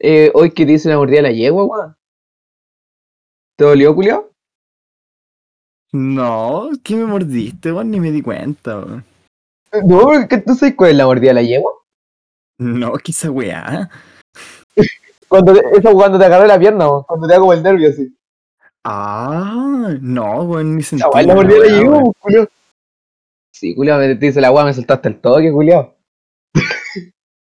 [0.00, 1.96] eh, hoy que te hice una mordida a la yegua, weón.
[3.56, 4.30] ¿Te dolió, culiao?
[5.92, 7.90] No, ¿qué me mordiste, weón?
[7.90, 9.04] Ni me di cuenta, weón.
[9.84, 11.72] No, ¿qué tú sabes cuál es la mordida a la yegua?
[12.58, 13.90] No, qué esa weá.
[15.28, 18.16] Cuando te, eso cuando te agarré la pierna, weón, cuando te hago el nervio así.
[18.84, 21.04] Ah, no, weón, ni sentí.
[21.12, 22.12] La la mordida a la yegua, weón.
[22.20, 22.48] culiao.
[23.52, 25.96] Sí, culiao, me te hice la weá, me soltaste el toque, culiao.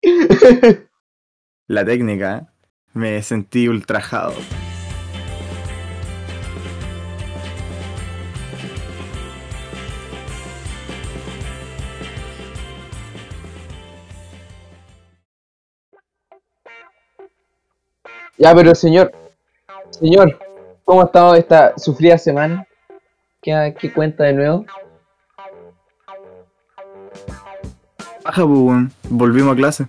[1.69, 2.47] La técnica,
[2.93, 4.35] me sentí ultrajado.
[18.39, 19.11] Ya, pero señor,
[19.91, 20.39] señor,
[20.85, 22.65] ¿cómo ha estado esta sufrida semana?
[23.43, 24.67] ¿Qué, qué cuenta de nuevo?
[28.25, 28.93] Baja, pues.
[29.11, 29.87] Volvimos a clase.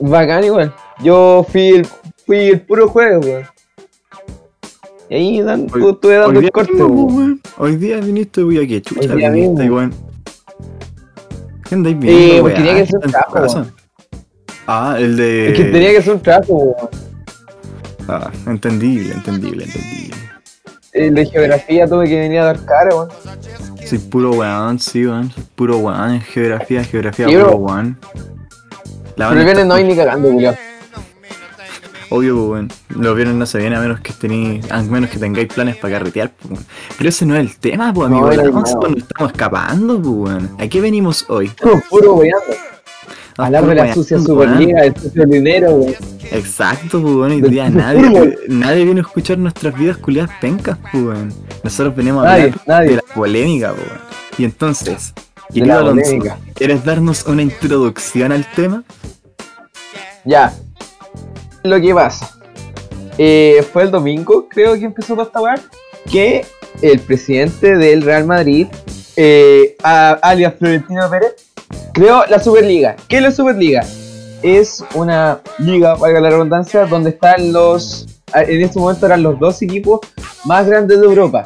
[0.00, 0.74] Bacán igual.
[1.02, 1.86] Yo fui el,
[2.26, 3.44] fui el puro juego, weón.
[5.10, 7.40] Y ahí dan, Hoy- estuve dando el corte, weón.
[7.56, 9.94] Hoy día viniste, voy aquí, chucha, Hoy día viniste, weón.
[11.68, 12.54] ¿Qué andáis viendo, Eh, weón?
[12.56, 13.66] tenía que hacer un trabajo?
[14.66, 15.48] Ah, el de...
[15.48, 16.88] Es que tenía que hacer un trabajo, weón.
[18.08, 20.16] Ah, entendible, entendible, entendible.
[20.92, 23.08] El de geografía tuve que venir a dar cara, weón.
[23.86, 25.32] Soy puro weón, sí, weón.
[25.54, 27.98] Puro weón en geografía, geografía, Sí, puro weón.
[29.18, 30.54] La Pero el viernes no hay ni cagando, culiao.
[32.10, 32.68] Obvio, pues, weón.
[32.88, 35.98] Los viernes no se viene a menos que tenéis, a menos que tengáis planes para
[35.98, 36.60] carretear, pues.
[36.96, 38.30] Pero ese no es el tema, pues, No, amigo.
[38.30, 38.50] el nada.
[38.50, 40.50] pues, nos estamos escapando, pues, weón.
[40.58, 41.50] ¿A qué venimos hoy?
[41.90, 42.54] Puro weando.
[43.36, 44.18] Ah, Hablar de puro la sucia.
[44.18, 45.94] Superliga, del sucio dinero, weón.
[46.30, 47.32] Exacto, pues, weón.
[47.32, 51.34] Hoy Del día nadie, nadie viene a escuchar nuestras vidas culiadas pencas, pues, weón.
[51.62, 52.88] Nosotros venimos a Nadie, hablar nadie.
[52.90, 54.00] de la polémica, pues, weón.
[54.38, 55.12] Y entonces,
[55.52, 56.36] querido la Alonso.
[56.54, 58.82] ¿quieres darnos una introducción al tema?
[60.24, 60.52] Ya.
[61.62, 62.30] Lo que pasa.
[63.20, 65.68] eh, fue el domingo, creo que empezó toda esta.
[66.10, 66.46] Que
[66.82, 68.68] el presidente del Real Madrid,
[69.16, 71.34] eh, a- alias Florentino Pérez,
[71.92, 72.94] creó la Superliga.
[73.08, 73.84] ¿Qué es la Superliga?
[74.42, 78.06] Es una liga, valga la redundancia, donde están los.
[78.32, 80.00] a- En este momento eran los dos equipos
[80.44, 81.42] más grandes de Europa.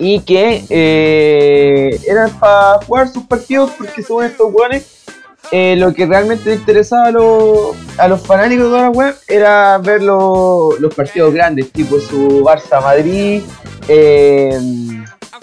[0.00, 4.86] Y que eh, eran para jugar sus partidos porque según estos weones
[5.50, 9.14] eh, lo que realmente le interesaba a los, a los fanáticos de toda la web
[9.26, 13.42] era ver lo- los partidos grandes, tipo su Barça Madrid,
[13.88, 14.56] eh,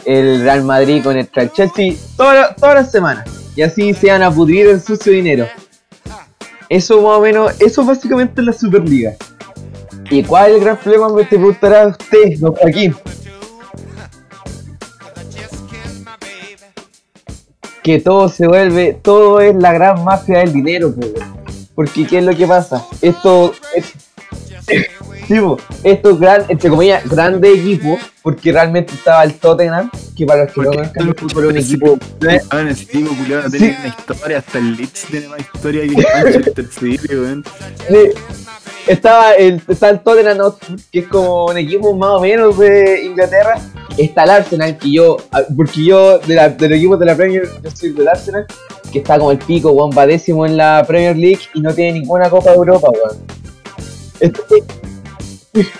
[0.05, 3.27] el Real Madrid con el Chelsea, toda todas las semanas.
[3.55, 5.47] Y así se van a pudrir el sucio dinero.
[6.69, 9.15] Eso más o menos, eso básicamente es la Superliga.
[10.09, 11.09] ¿Y cuál es el gran problema?
[11.09, 12.95] Me te preguntará usted, don Joaquín.
[17.85, 21.13] Que todo se vuelve, todo es la gran mafia del dinero, weón.
[21.75, 22.83] porque ¿qué es lo que pasa?
[22.99, 23.93] Esto, es,
[25.27, 30.45] sí, po, estos gran, entre comillas, grandes equipos, porque realmente estaba el Tottenham, que para
[30.45, 33.87] los que no conozcan el fútbol es un equipo, Weón, ese tipo culiado tiene una
[33.89, 37.43] historia, hasta el Leeds tiene más historia que el Manchester City, weón.
[38.87, 40.37] Estaba el, está el Tottenham
[40.91, 43.59] que es como un equipo más o menos de Inglaterra.
[43.97, 47.49] Está el Arsenal, que yo, ah, porque yo de la, del equipo de la Premier,
[47.63, 48.45] yo soy del Arsenal,
[48.91, 51.99] que está como el pico, weón, va décimo en la Premier League y no tiene
[51.99, 53.17] ninguna Copa de Europa, weón.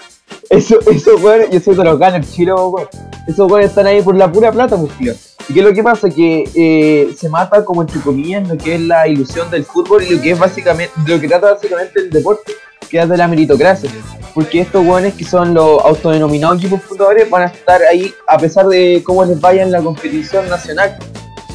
[0.48, 2.88] Eso, eso, weón, yo soy de los Gunners, chilo, weón.
[3.28, 5.14] Esos weones están ahí por la pura plata, pues, tío.
[5.50, 6.10] ¿Y qué es lo que pasa?
[6.10, 10.16] Que eh, se mata como entre comillas lo que es la ilusión del fútbol y
[10.16, 12.54] lo que es básicamente, lo que trata básicamente el deporte,
[12.90, 13.90] que es de la meritocracia.
[14.34, 18.68] Porque estos hueones que son los autodenominados equipos fundadores van a estar ahí a pesar
[18.68, 20.97] de cómo les vaya en la competición nacional.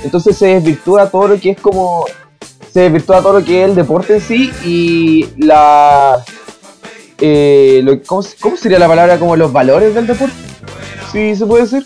[0.02, 2.06] Entonces se desvirtúa todo lo que es como.
[2.72, 6.24] Se desvirtúa todo lo que es el deporte en sí y la.
[7.20, 8.22] eh, ¿cómo,
[8.56, 9.18] sería la palabra?
[9.18, 10.34] Como los valores del deporte.
[11.12, 11.84] Sí, se puede decir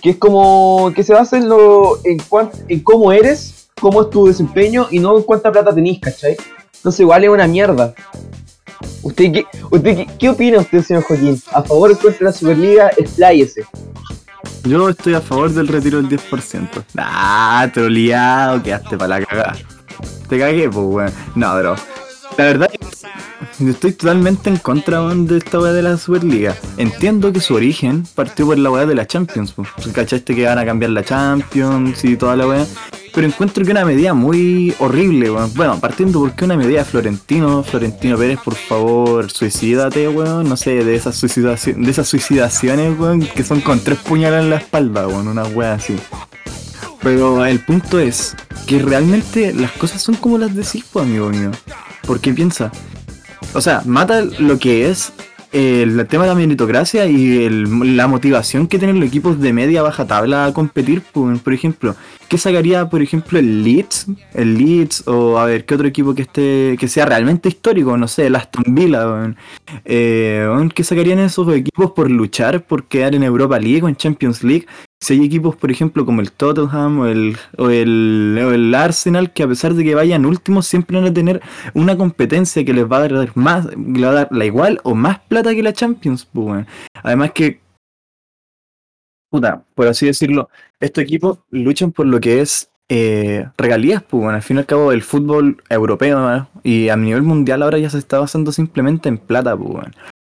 [0.00, 4.86] que es como que se basa en lo en cómo eres, cómo es tu desempeño
[4.90, 6.36] y no en cuánta plata tenés, ¿cachai?
[6.76, 7.94] Entonces igual es una mierda.
[9.02, 11.40] ¿Usted qué, usted qué, opina usted, señor Joaquín?
[11.52, 12.90] ¿A favor o contra la Superliga?
[12.96, 13.64] Expláyese.
[14.64, 16.84] Yo estoy a favor del retiro del 10%.
[16.96, 19.56] Ah, troleado, quedaste para la cagada.
[20.28, 21.12] Te cagué, pues, weón.
[21.34, 21.76] No, bro.
[22.40, 22.70] La verdad,
[23.58, 26.56] yo estoy totalmente en contra de esta weá de la Superliga.
[26.78, 29.52] Entiendo que su origen partió por la weá de la Champions.
[29.92, 32.66] ¿Cachaste que van a cambiar la Champions y toda la weá?
[33.14, 35.52] Pero encuentro que una medida muy horrible, weón.
[35.54, 40.48] Bueno, partiendo porque una medida Florentino, Florentino Pérez, por favor, suicídate, weón.
[40.48, 44.48] No sé, de esas, suicidaci- de esas suicidaciones, weón, que son con tres puñalas en
[44.48, 45.28] la espalda, weón.
[45.28, 45.94] Una weá así.
[47.02, 48.36] Pero el punto es
[48.66, 51.50] que realmente las cosas son como las decís, pues, amigo mío.
[52.06, 52.70] Porque piensa,
[53.54, 55.12] o sea, mata lo que es
[55.52, 60.06] el tema de la meritocracia y la motivación que tienen los equipos de media baja
[60.06, 61.96] tabla a competir, pues, por ejemplo,
[62.28, 64.06] ¿qué sacaría, por ejemplo, el Leeds?
[64.34, 67.96] El Leeds, o a ver, ¿qué otro equipo que esté, que sea realmente histórico?
[67.96, 69.34] No sé, el Aston Villa,
[69.84, 74.44] eh, ¿qué sacarían esos equipos por luchar, por quedar en Europa League o en Champions
[74.44, 74.66] League?
[75.02, 79.42] Si hay equipos, por ejemplo, como el Tottenham o el, o el, el Arsenal, que
[79.42, 81.40] a pesar de que vayan últimos, siempre van a tener
[81.72, 84.94] una competencia que les va a dar más, le va a dar la igual o
[84.94, 86.66] más plata que la Champions, pues,
[87.02, 87.60] Además que,
[89.30, 90.50] puta, por así decirlo,
[90.80, 94.92] estos equipos luchan por lo que es eh, regalías, pues, al fin y al cabo
[94.92, 99.56] el fútbol europeo y a nivel mundial ahora ya se está basando simplemente en plata,
[99.56, 99.86] pues,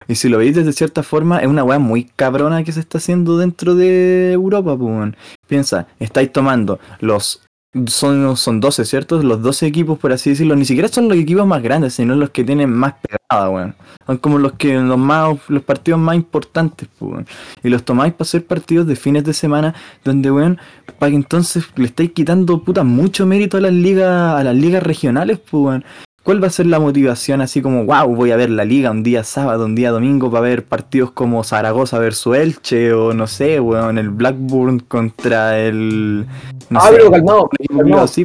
[0.07, 2.97] y si lo veis de cierta forma, es una weá muy cabrona que se está
[2.97, 5.13] haciendo dentro de Europa, pues.
[5.47, 7.41] Piensa, estáis tomando los.
[7.87, 9.23] Son, son 12, ¿cierto?
[9.23, 12.31] Los 12 equipos, por así decirlo, ni siquiera son los equipos más grandes, sino los
[12.31, 13.75] que tienen más pegada, weón.
[14.05, 17.25] Son como los que los más los partidos más importantes, pues.
[17.63, 20.57] Y los tomáis para hacer partidos de fines de semana, donde, weón,
[20.99, 24.83] para que entonces le estáis quitando puta mucho mérito a las ligas, a las ligas
[24.83, 25.81] regionales, pues,
[26.23, 29.01] ¿Cuál va a ser la motivación así como, wow, voy a ver la liga un
[29.01, 33.59] día sábado, un día domingo para ver partidos como Zaragoza versus Elche o no sé,
[33.59, 36.27] weón, el Blackburn contra el...
[36.69, 37.49] No ah, pero calmado,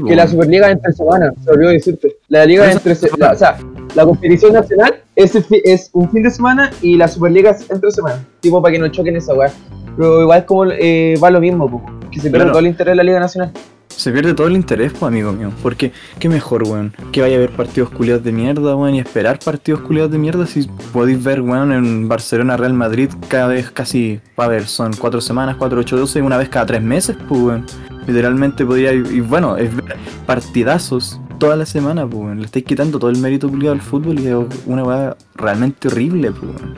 [0.07, 2.17] que la Superliga es entre semanas, se olvidó decirte.
[2.29, 3.59] La liga es entre semanas, o sea,
[3.95, 5.35] la competición nacional es,
[5.65, 8.89] es un fin de semana y la Superliga es entre semanas, tipo para que no
[8.89, 9.51] choquen esa weá.
[9.97, 11.83] Pero igual como eh, va lo mismo,
[12.13, 13.53] que se pierde todo el interés de la Liga Nacional
[13.97, 15.51] se pierde todo el interés, pues, amigo mío.
[15.63, 19.39] Porque, qué mejor, weón, que vaya a ver partidos culiados de mierda, weón, y esperar
[19.39, 24.21] partidos culiados de mierda si podéis ver, weón, en Barcelona, Real Madrid, cada vez casi,
[24.37, 27.67] a ver, son cuatro semanas, cuatro, ocho, doce, una vez cada tres meses, pues, weón.
[28.07, 29.97] Literalmente podría, y bueno, es ver
[30.27, 32.39] partidazos toda la semana, pues, weón.
[32.41, 36.31] Le estáis quitando todo el mérito culiado al fútbol y es una weá realmente horrible,
[36.31, 36.75] pues, weón.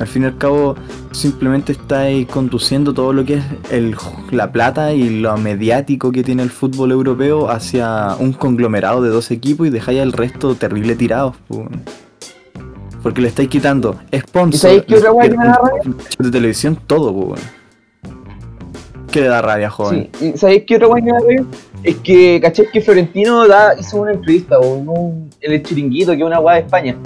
[0.00, 0.76] Al fin y al cabo,
[1.10, 3.96] simplemente estáis conduciendo todo lo que es el,
[4.30, 9.30] la plata y lo mediático que tiene el fútbol europeo hacia un conglomerado de dos
[9.32, 11.34] equipos y dejáis al resto terrible tirados.
[13.02, 15.12] Porque le estáis quitando sponsor, ¿Y qué otra
[16.18, 17.42] de televisión, todo, pues.
[19.10, 20.10] ¿Qué le da rabia, joven?
[20.18, 20.34] Sí.
[20.36, 21.02] ¿Sabéis qué otra guay
[21.82, 26.24] Es que, caché que Florentino da, hizo una entrevista o un, el chiringuito, que es
[26.24, 26.96] una guay de España.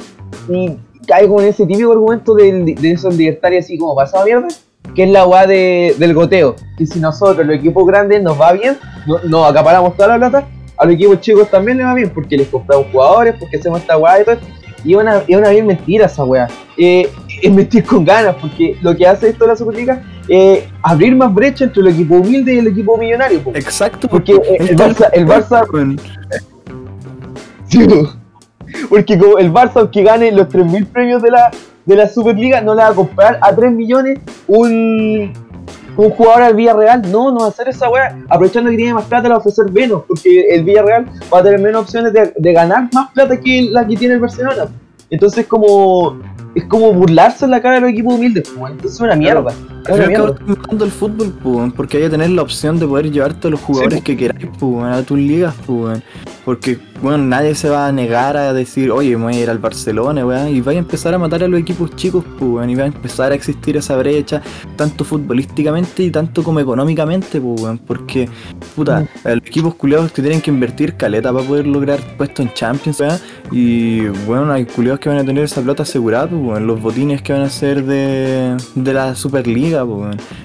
[0.48, 0.76] Y
[1.06, 4.48] caigo en ese típico argumento de, de esos libertarios así como pasado mierda,
[4.94, 6.56] que es la weá de, del goteo.
[6.76, 8.76] Que si nosotros, los equipos grandes, nos va bien,
[9.06, 12.36] nos no acaparamos toda la plata, a los equipos chicos también les va bien, porque
[12.36, 14.36] les compramos jugadores, porque hacemos esta weá y todo.
[14.84, 16.48] Y es una, una bien mentira esa weá.
[16.76, 17.08] Eh,
[17.40, 21.32] es mentir con ganas, porque lo que hace esto de la Superliga es abrir más
[21.32, 23.40] brecha entre el equipo humilde y el equipo millonario.
[23.54, 24.08] Exacto.
[24.08, 25.64] Porque el Barça, el Barça,
[28.88, 31.50] porque como el Barça, aunque gane los 3.000 premios de la,
[31.84, 35.32] de la Superliga, no le va a comprar a 3 millones un,
[35.96, 37.02] un jugador al Villarreal.
[37.10, 38.16] No, no va a hacer esa weá.
[38.28, 40.02] Aprovechando que tiene más plata, le va a ofrecer menos.
[40.06, 43.86] Porque el Villarreal va a tener menos opciones de, de ganar más plata que la
[43.86, 44.68] que tiene el Barcelona.
[45.10, 46.18] Entonces, como
[46.54, 49.52] es como burlarse en la cara de los equipos humildes, pues, entonces es una mierda.
[49.86, 50.34] Es una mierda.
[50.84, 54.02] el fútbol, pues, porque hay que tener la opción de poder llevarte a los jugadores
[54.02, 56.02] que queráis, pues, a tus ligas, pues,
[56.44, 59.58] porque, bueno, nadie se va a negar a decir, oye, me voy a ir al
[59.58, 62.84] Barcelona, weón, y va a empezar a matar a los equipos chicos, pues, y va
[62.84, 64.40] a empezar a existir esa brecha,
[64.76, 68.28] tanto futbolísticamente y tanto como económicamente, pues, porque,
[68.76, 69.28] puta, mm.
[69.28, 73.18] los equipos culiados que tienen que invertir caleta para poder lograr puestos en Champions, weón,
[73.50, 77.32] y, bueno, hay culiados que van a tener esa plata asegurada, pues, los botines que
[77.32, 79.84] van a ser de, la Superliga,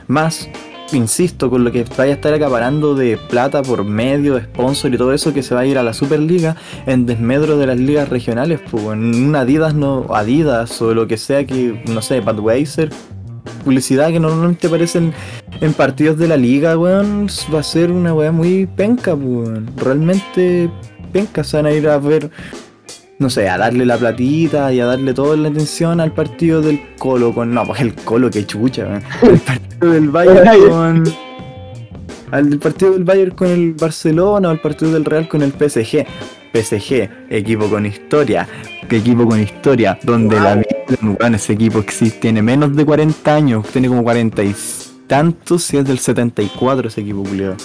[0.07, 0.49] más
[0.91, 4.97] insisto, con lo que vaya a estar acaparando de plata por medio, de sponsor y
[4.97, 8.09] todo eso que se va a ir a la Superliga en desmedro de las ligas
[8.09, 12.89] regionales, pues en una Adidas no Adidas o lo que sea que, no sé, Budweiser,
[13.63, 15.13] publicidad que normalmente aparecen
[15.61, 20.69] en partidos de la liga, weón, va a ser una weá muy penca, pues, Realmente
[21.11, 22.29] penca, se van a ir a ver
[23.19, 26.79] no sé, a darle la platita y a darle toda la atención al partido del
[26.97, 27.53] Colo con.
[27.53, 31.03] No, pues el Colo, que chucha, El partido del Bayern con.
[32.31, 36.05] Al partido del Bayern con el Barcelona o el partido del Real con el PSG.
[36.53, 38.47] PSG, equipo con historia,
[38.89, 40.59] equipo con historia, donde la
[41.01, 44.55] bueno, ese equipo existe, tiene menos de 40 años, tiene como 40 y
[45.05, 47.55] tantos, si es del 74 ese equipo, Julio.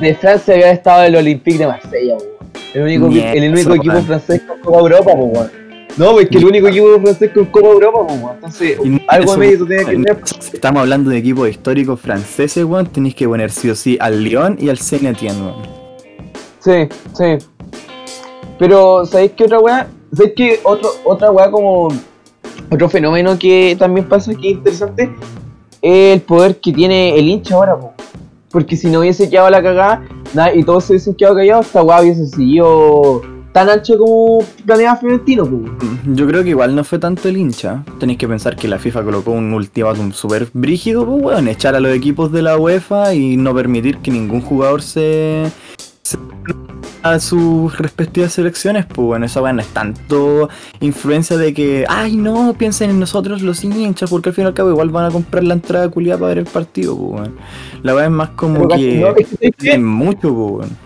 [0.00, 2.16] De Francia había estado el Olympique de Marsella,
[2.74, 5.50] el único, el único equipo francés con Copa Europa, pues,
[5.96, 8.34] No, es que el único equipo francés con Copa Europa, pues, weón.
[8.36, 10.22] Entonces, Y algo mérito tiene que weón, tener.
[10.52, 14.56] Estamos hablando de equipos históricos franceses, weón, tenéis que poner sí o sí al Lyon
[14.58, 15.62] y al Saint Etienne, weón.
[16.60, 17.46] Sí, sí.
[18.58, 19.88] Pero, ¿sabéis qué otra weá?
[20.14, 21.88] ¿Sabéis qué otro, otra weá como.
[22.70, 25.10] Otro fenómeno que también pasa que es interesante
[25.82, 27.92] es el poder que tiene el hincha ahora, po.
[28.50, 30.02] Porque si no hubiese quedado la cagada
[30.34, 33.22] nada, y todos se hubiesen quedado callados, esta weá hubiese seguido
[33.52, 35.60] tan ancho como planeaba Florentino, po.
[36.14, 37.84] Yo creo que igual no fue tanto el hincha.
[38.00, 41.80] Tenéis que pensar que la FIFA colocó un ultimátum súper brígido, pues weón, echar a
[41.80, 45.52] los equipos de la UEFA y no permitir que ningún jugador se
[47.02, 50.48] a sus respectivas selecciones, pues bueno, esa weón no es tanto
[50.80, 54.54] influencia de que, ay no, piensen en nosotros los hinchas, porque al fin y al
[54.54, 57.36] cabo igual van a comprar la entrada culiada para ver el partido, pues weón.
[57.82, 60.76] La weá es más como Pero, que no, es mucho, pues weón.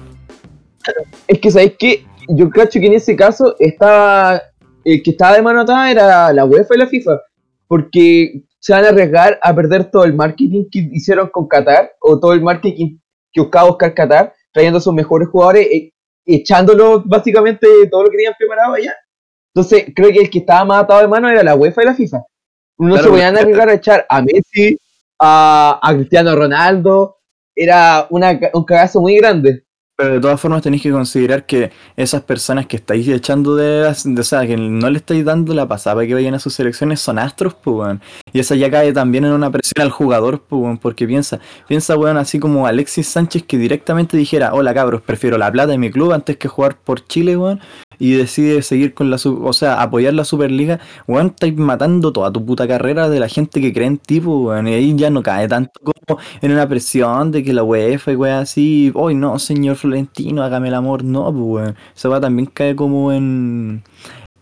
[1.27, 4.41] Es que sabéis que yo creo que en ese caso estaba
[4.87, 7.21] el que estaba de mano atada era la UEFA y la FIFA,
[7.67, 12.21] porque se van a arriesgar a perder todo el marketing que hicieron con Qatar o
[12.21, 12.99] todo el marketing
[13.33, 15.67] que buscaba buscar Qatar, trayendo a sus mejores jugadores,
[16.27, 18.95] e- echándolos básicamente todo lo que tenían preparado allá.
[19.55, 21.95] Entonces creo que el que estaba más atado de mano era la UEFA y la
[21.95, 22.19] FIFA.
[22.79, 24.79] No Claro, se podían arriesgar a echar a Messi,
[25.19, 27.17] a, a Cristiano Ronaldo,
[27.55, 29.65] era una, un cagazo muy grande.
[29.99, 34.21] Pero de todas formas tenéis que considerar que esas personas que estáis echando de, de-
[34.21, 37.01] o sea, que no le estáis dando la pasada para que vayan a sus selecciones
[37.01, 38.03] son astros, pues, weón.
[38.31, 41.97] Y esa ya cae también en una presión al jugador, pues, weón, porque piensa, piensa,
[41.97, 45.91] weón, así como Alexis Sánchez que directamente dijera, hola cabros, prefiero la plata de mi
[45.91, 47.61] club antes que jugar por Chile, weón,
[47.99, 52.45] y decide seguir con la, o sea, apoyar la Superliga, weón, estáis matando toda tu
[52.45, 55.23] puta carrera de la gente que cree en ti, pues, weón, y ahí ya no
[55.23, 59.39] cae tanto como en una presión de que la UEFA y weón así, hoy no,
[59.39, 61.77] señor Florentino, hágame el amor, no, pues weón.
[61.95, 63.83] Esa weá también cae como en.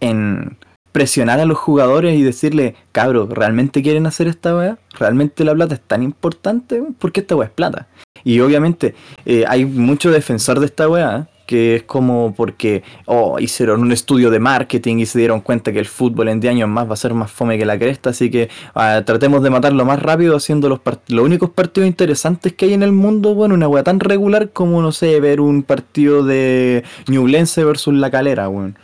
[0.00, 0.56] en
[0.94, 4.78] presionar a los jugadores y decirle, cabros, ¿realmente quieren hacer esta weá?
[4.96, 6.80] ¿Realmente la plata es tan importante?
[7.00, 7.88] Porque esta weá es plata.
[8.22, 8.94] Y obviamente
[9.26, 14.30] eh, hay mucho defensor de esta weá, que es como porque oh, hicieron un estudio
[14.30, 16.96] de marketing y se dieron cuenta que el fútbol en 10 años más va a
[16.96, 20.68] ser más fome que la cresta, así que ah, tratemos de matarlo más rápido haciendo
[20.68, 24.50] los, los únicos partidos interesantes que hay en el mundo, bueno, una weá tan regular
[24.50, 28.76] como, no sé, ver un partido de Ñublense versus La Calera, weón.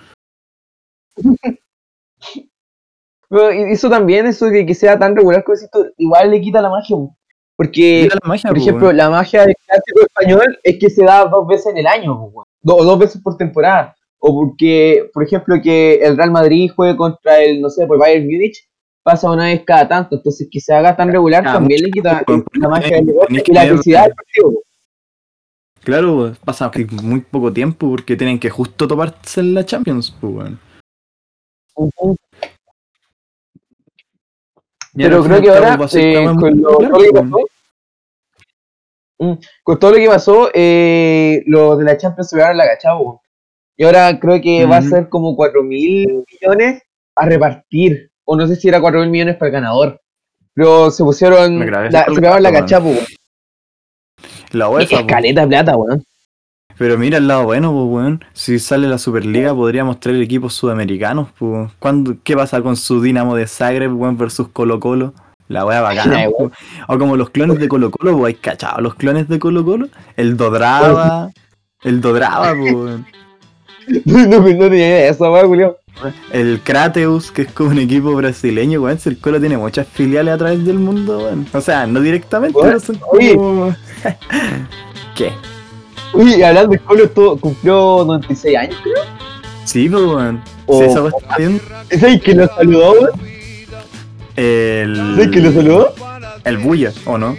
[3.30, 6.96] Eso también, eso de que sea tan regular como esto, igual le quita la magia.
[6.96, 7.16] po.
[7.56, 8.96] Porque, Mira la magia, por po, ejemplo, weón.
[8.96, 12.46] la magia del clásico español es que se da dos veces en el año, weón.
[12.62, 13.94] Do- o dos veces por temporada.
[14.18, 18.26] O porque, por ejemplo, que el Real Madrid juegue contra el, no sé, por Bayern
[18.26, 18.68] Múnich,
[19.02, 20.16] pasa una vez cada tanto.
[20.16, 23.52] Entonces, que se haga tan regular Ah, también le quita la magia del negocio y
[23.52, 24.62] la felicidad del partido.
[25.82, 30.50] Claro, pasa que muy poco tiempo porque tienen que justo toparse en la Champions, pues.
[34.94, 37.38] Y Pero creo que ahora, eh, con, lo, que pasó,
[39.20, 43.20] Mm, con todo lo que pasó, eh, lo de la Champions se vearon la cachavo.
[43.76, 46.82] Y ahora creo que va a ser como 4 mil millones
[47.14, 48.10] a repartir.
[48.24, 50.00] O no sé si era 4 mil millones para el ganador.
[50.54, 52.98] Pero se pusieron, la, se pegaron la weón.
[54.52, 55.06] La UEFA, Es po.
[55.06, 56.02] caleta de plata, weón.
[56.78, 58.24] Pero mira el lado bueno, pues, weón.
[58.32, 61.70] Si sale la Superliga, podríamos traer equipos sudamericanos, pues.
[61.78, 65.12] ¿Cuándo- ¿Qué pasa con su Dinamo de Zagreb, weón, versus Colo Colo?
[65.50, 66.52] La wea bacana, po.
[66.86, 69.88] O como los clones de Colo Colo, pues, ¿hay cachado los clones de Colo Colo?
[70.16, 71.32] El Dodraba.
[71.82, 73.06] El Dodraba, pues, weón.
[74.04, 75.76] No, no, no tenía idea de eso, weón, Julio.
[76.32, 79.00] El Krateus, que es como un equipo brasileño, weón.
[79.00, 81.44] Si el Colo tiene muchas filiales a través del mundo, weón.
[81.52, 83.74] O sea, no directamente, pero son como...
[85.16, 85.32] ¿Qué?
[86.14, 89.02] Uy, hablando de Colo, esto cumplió 96 años, creo.
[89.64, 90.40] Sí, pues, weón.
[90.66, 90.78] Oh.
[90.78, 91.60] Sí, esa wea está bien.
[91.88, 93.29] ¿Es el que lo saludó, weón?
[94.40, 95.18] El...
[95.18, 95.94] ¿Es el que lo saludó?
[96.44, 97.36] El Buya, ¿o no?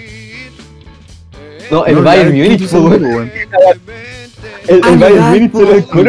[1.71, 3.03] No, el No, Bayern ¿quién po, hizo weón.
[3.05, 3.31] el?
[4.67, 5.51] El, Ah, Bayern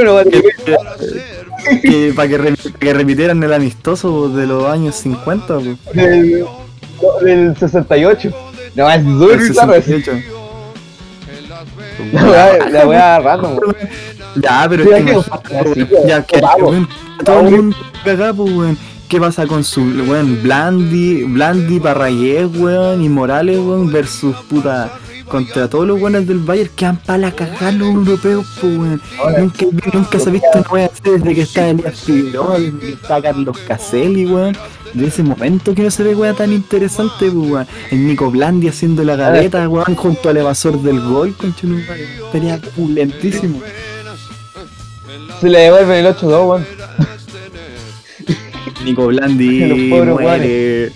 [0.05, 4.65] no va a tener Que, que para que, re- que repitieran el amistoso de los
[4.67, 5.63] años 50, po.
[5.95, 6.45] del,
[7.23, 8.31] del 68.
[8.75, 9.87] No, es súper El bizarro eso.
[9.87, 10.29] 68.
[12.13, 13.53] La weá, la weá random.
[13.59, 13.77] weón.
[14.37, 15.05] Ya, pero es
[15.75, 16.41] que ya que
[17.25, 18.79] todo el mundo cagá, pues, weón.
[19.13, 24.91] ¿Qué pasa con su weón Blandi, Blandi, weón, y Morales, weón, versus puta
[25.29, 29.03] contra todos los weones del Bayern que han para la cagada los europeos, pues, weón.
[29.39, 32.93] Nunca, nunca se ha visto una wea así desde que está Elías Figueroa, desde que
[32.93, 34.57] está Carlos Caselli, weón.
[34.95, 37.67] De ese momento que no se ve wea tan interesante, pues, weón.
[37.91, 42.09] El Nico Blandi haciendo la gaveta, weón, junto al evasor del gol, madre.
[42.25, 43.61] Estaría pulentísimo.
[45.39, 46.82] Se le devuelven el 8-2, weón.
[48.85, 50.93] Nico Blandi muere.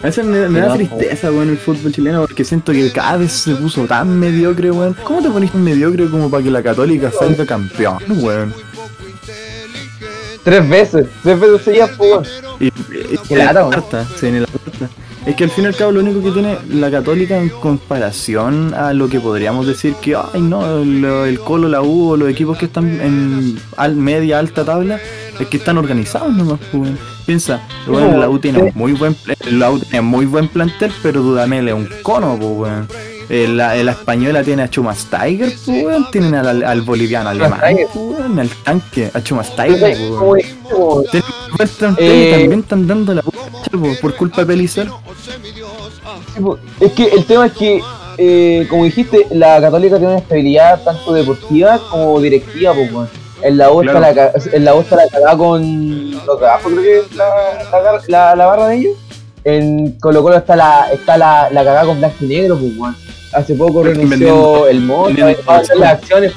[0.00, 3.32] A veces me, me da tristeza, weón, el fútbol chileno, porque siento que cada vez
[3.32, 4.94] se puso tan mediocre, weón.
[5.02, 8.54] ¿Cómo te pones mediocre como para que la Católica salga campeón, weón?
[10.44, 12.24] Tres veces, tres veces seguía, weón.
[12.60, 12.72] Y, y,
[13.28, 14.88] y la cuarta, sí, en la cuarta.
[15.26, 18.72] Es que al fin y al cabo lo único que tiene la Católica en comparación
[18.72, 22.30] a lo que podríamos decir que, ay no, el, el Colo, la U o los
[22.30, 24.98] equipos que están en al, media, alta tabla,
[25.40, 26.90] es que están organizados nomás, pues.
[27.26, 29.16] Piensa, bueno, la U tiene muy buen
[29.50, 32.88] la U tiene muy buen plantel, pero Dudamel es un cono, pues weón.
[33.28, 36.10] La, la, española tiene a Chumas Tiger, pues, weón.
[36.10, 37.60] Tienen al, al boliviano alemán,
[37.92, 41.04] pues, al tanque, a Chumas Tiger, weón.
[41.10, 41.28] Tienen
[41.98, 43.22] y también están dando la
[44.00, 44.88] por culpa de Pelizar.
[46.80, 47.80] Es que el tema es que,
[48.16, 53.08] eh, como dijiste, la Católica tiene una estabilidad tanto deportiva como directiva, pues, weón.
[53.42, 56.98] En la U está la, en la, está la cagada con los trabajos, creo que
[56.98, 57.16] es
[58.08, 58.96] la, la, barra de ellos.
[59.44, 62.96] En Colo Colo está la, está la, la cagada con blanco y negro, pues, weón.
[63.32, 64.90] Hace poco renunció el
[65.46, 66.32] hacer las acciones.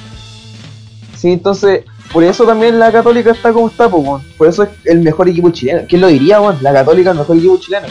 [1.17, 4.21] Sí, entonces, por eso también la Católica está como está, pues, weón.
[4.37, 5.81] Por eso es el mejor equipo chileno.
[5.87, 6.57] ¿Quién lo diría, weón?
[6.61, 7.87] La Católica es el mejor equipo chileno.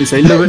[0.00, 0.44] Y, lo,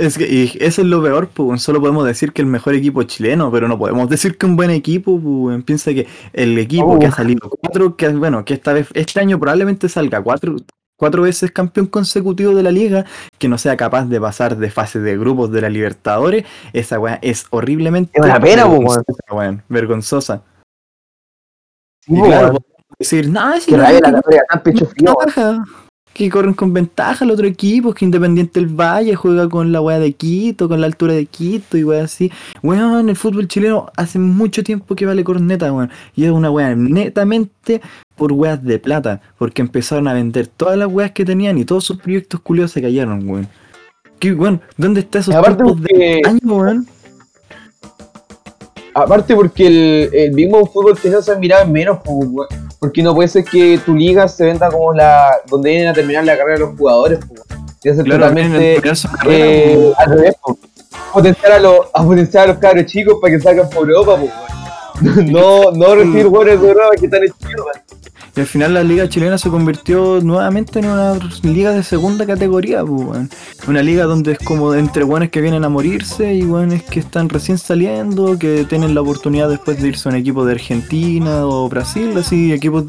[0.00, 3.04] es que, y eso es lo peor, pues solo podemos decir que el mejor equipo
[3.04, 6.98] chileno, pero no podemos decir que un buen equipo, pues piensa que el equipo oh.
[6.98, 10.56] que ha salido cuatro, que bueno, que esta vez, este año probablemente salga cuatro,
[10.96, 13.04] cuatro veces campeón consecutivo de la liga,
[13.38, 17.20] que no sea capaz de pasar de fase de grupos de la Libertadores, esa weá
[17.22, 20.42] es horriblemente es una pena, vergonzosa, weón, vergonzosa.
[22.08, 22.58] y claro,
[22.98, 23.92] decir, no, es que la,
[26.16, 29.98] que corren con ventaja el otro equipo, que Independiente del Valle juega con la weá
[29.98, 32.32] de Quito, con la altura de Quito y weá así.
[32.62, 35.90] Weón, el fútbol chileno hace mucho tiempo que vale corneta, weón.
[36.14, 37.82] Y es una weá netamente
[38.16, 41.84] por weas de plata, porque empezaron a vender todas las weas que tenían y todos
[41.84, 43.48] sus proyectos culiados se cayeron, weón.
[44.18, 44.62] ¿Qué, weón?
[44.78, 46.86] ¿Dónde está esos de weón?
[48.94, 52.65] Aparte porque el, el mismo fútbol chileno se en menos, weón.
[52.78, 56.24] Porque no puede ser que tu liga se venda como la donde vienen a terminar
[56.24, 57.20] la carrera de los jugadores.
[57.80, 58.80] Tiene ser totalmente
[59.28, 60.34] eh, al revés.
[61.12, 64.18] Potenciar a, los, a potenciar a los cabros chicos para que salgan por Europa.
[65.02, 67.36] no, no recibir jugadores de Europa que están hechos
[68.36, 72.84] y al final la liga chilena se convirtió nuevamente en una liga de segunda categoría,
[72.84, 73.28] pues,
[73.66, 77.30] Una liga donde es como entre buenos que vienen a morirse y buenos que están
[77.30, 81.66] recién saliendo, que tienen la oportunidad después de irse a un equipo de Argentina o
[81.70, 82.84] Brasil, así, equipos,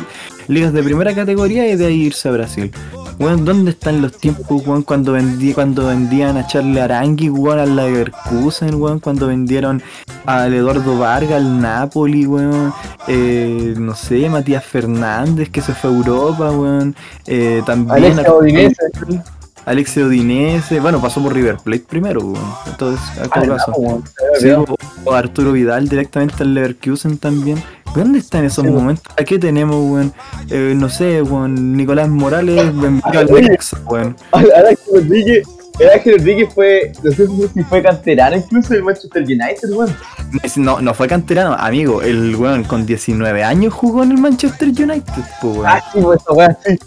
[0.50, 2.72] ligas de primera categoría y de ahí irse a Brasil.
[3.20, 7.76] Weón, ¿dónde están los tiempos, weón, cuando, vendí, cuando vendían a Charlie Arangui, weón, al
[7.76, 9.82] Leverkusen, weón, cuando vendieron
[10.28, 12.72] al Eduardo Vargas, al Napoli, weón,
[13.08, 18.14] eh, no sé, Matías Fernández, que se fue a Europa, weón, eh, también...
[18.14, 18.76] Alexio Odinese,
[20.82, 22.34] bueno, pasó por River Plate primero.
[22.66, 23.74] Entonces, acá pasó.
[24.40, 27.62] Sí, o, Arturo Vidal directamente al Leverkusen también.
[27.96, 29.12] ¿Dónde están esos momentos?
[29.18, 30.14] ¿A qué tenemos, weón?
[30.50, 32.60] Eh, no sé, weón, Nicolás Morales,
[33.04, 33.26] al
[33.86, 34.16] weón.
[34.32, 35.48] Ángel Rodríguez,
[35.80, 39.96] el Ángel Rodríguez fue, no sé si fue canterano incluso del Manchester United, weón.
[40.58, 45.24] No, no fue canterano, amigo, el weón con 19 años jugó en el Manchester United,
[45.44, 45.66] weón.
[45.66, 46.78] Ah, sí, pues, weón, sí.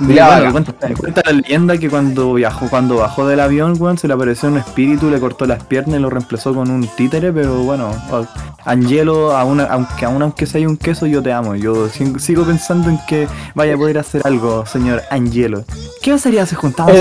[0.00, 4.48] Mira, cuenta, la leyenda que cuando viajó, cuando bajó del avión, weón, se le apareció
[4.48, 7.90] un espíritu, le cortó las piernas y lo reemplazó con un títere, pero bueno,
[8.64, 11.54] Angelo, aunque aún aunque sea un queso, yo te amo.
[11.54, 15.64] Yo sigo pensando en que vaya a poder hacer algo, señor Angelo.
[16.02, 16.94] ¿Qué pasaría si juntamos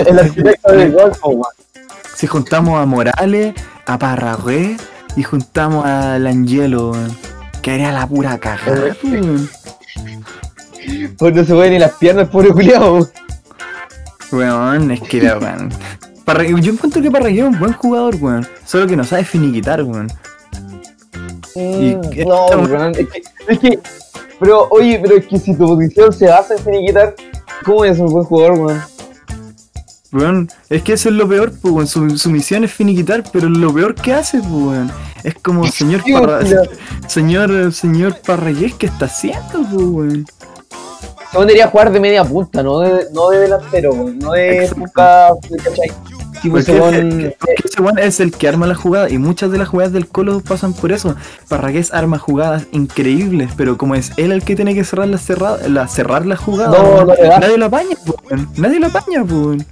[2.15, 4.77] Si juntamos a Morales, a Parragüe
[5.15, 6.93] y juntamos al Angelo,
[7.61, 8.71] que haría la pura caja.
[11.17, 13.07] Pues no se puede ni las piernas, pobre culiao.
[14.31, 15.69] Weón, es que weón.
[16.61, 18.47] Yo encuentro que Parragué es un buen jugador, weón.
[18.65, 20.07] Solo que no sabe finiquitar, weón.
[21.55, 23.79] Mm, no, weón, es que, es que.
[24.39, 27.15] Pero, oye, pero es que si tu posición se basa en finiquitar,
[27.63, 28.81] ¿cómo es un buen jugador, weón?
[30.11, 31.87] Weón, es que eso es lo peor, pues, weón.
[31.87, 34.91] Su, su, misión es finiquitar, pero lo peor que hace, pues, weón.
[35.23, 36.69] Es como, señor Parragués,
[37.07, 40.25] señor, señor Parragués, ¿qué está haciendo, pues, weón?
[41.33, 45.31] Se debería jugar de media punta, no de, no de delantero, no de punta,
[45.63, 45.91] ¿cachai?
[46.49, 50.41] porque, ese, es el que arma la jugada y muchas de las jugadas del Colo
[50.41, 51.15] pasan por eso.
[51.47, 55.67] Parragués arma jugadas increíbles, pero como es él el que tiene que cerrar la, cerrada,
[55.67, 57.97] la cerrar la jugada, no, no, nadie la apaña,
[58.57, 59.65] nadie la apaña, pues.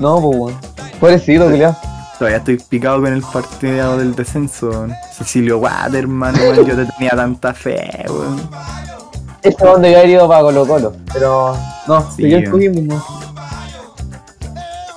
[0.00, 0.54] No, pues,
[1.00, 1.76] pobrecito, Julián.
[2.18, 4.88] Todavía estoy picado con el partido del descenso.
[5.16, 8.40] Cecilio Waterman, yo te tenía tanta fe, weón.
[9.48, 10.92] Ese donde había ido para Colo Colo.
[11.12, 11.56] Pero
[11.86, 12.52] no, Sí, siguió el weón.
[12.52, 13.04] Coquimbo, no.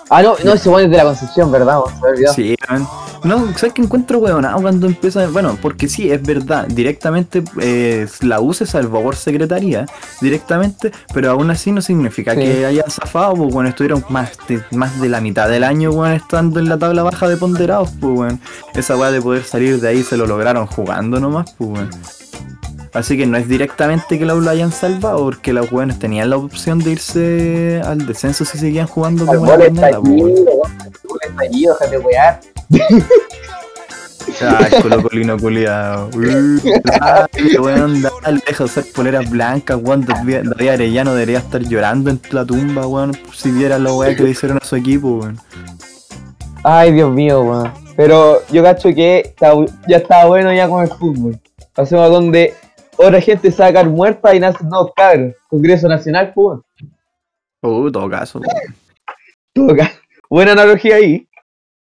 [0.09, 1.79] Ah, no, no, ese weón es de la Concepción, ¿verdad?
[2.17, 2.27] Se.
[2.33, 2.87] Sí, weón.
[3.23, 5.27] No, ¿sabes que encuentro huevonado cuando empieza?
[5.27, 9.85] Bueno, porque sí, es verdad, directamente eh, la U se salvó por secretaría,
[10.21, 12.39] directamente, pero aún así no significa Sí.
[12.39, 16.13] que hayan zafado, pues bueno, estuvieron más de, más de la mitad del año, weón,
[16.13, 18.41] estando en la tabla baja de ponderados, pues weón.
[18.73, 21.89] Esa weá de poder salir de ahí se lo lograron jugando nomás, pues weón.
[22.93, 26.29] Así que no es directamente que la U lo hayan salvado, porque los weones tenían
[26.29, 29.97] la opción de irse al descenso si seguían jugando como la déjate
[31.97, 32.39] wear.
[34.41, 36.09] Ay, colocolino culiado.
[37.01, 40.05] Ay, weón, dale, deja de usar poleras blancas, weón.
[40.05, 44.31] David Arellano debería estar llorando en la tumba, weón, si viera la weá que le
[44.31, 45.39] hicieron a su equipo, weón.
[46.63, 47.71] Ay, Dios mío, weón.
[47.95, 49.35] Pero yo cacho que
[49.87, 51.39] ya está bueno ya con el fútbol.
[51.73, 52.53] Pasemos a donde
[53.05, 55.33] otra gente saca muerta y nacen nuevos cabros.
[55.49, 56.59] Congreso Nacional, pues.
[57.63, 58.41] Uh, todo caso.
[59.53, 59.91] Todo ca-
[60.29, 61.27] Buena analogía ahí.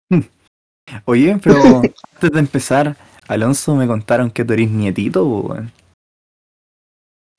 [1.05, 1.55] Oye, pero
[2.13, 2.95] antes de empezar,
[3.27, 5.71] Alonso me contaron que tú eres nietito, weón.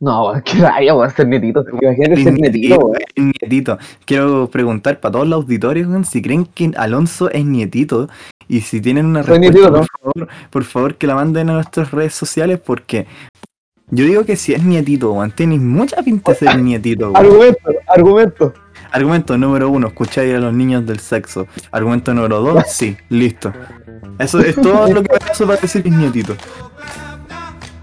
[0.01, 1.65] No, weón, qué raya, weón, ser netito.
[1.81, 2.35] Imagínate ser
[2.79, 2.95] weón.
[2.95, 3.79] Eres nietito.
[4.05, 8.09] Quiero preguntar para todos los auditores, weón, si creen que Alonso es nietito
[8.49, 11.91] y si tienen una respuesta, nietito, por, favor, por favor que la manden a nuestras
[11.91, 13.07] redes sociales porque
[13.95, 17.17] yo digo que si es nietito, weón, tienes mucha pinta de ser nietito, weón.
[17.17, 18.55] Argumento, argumento.
[18.91, 21.47] Argumento número uno, escucháis a los niños del sexo.
[21.71, 23.53] Argumento número dos, sí, listo.
[24.19, 26.35] Eso es todo lo que pasó para decir que es nietito.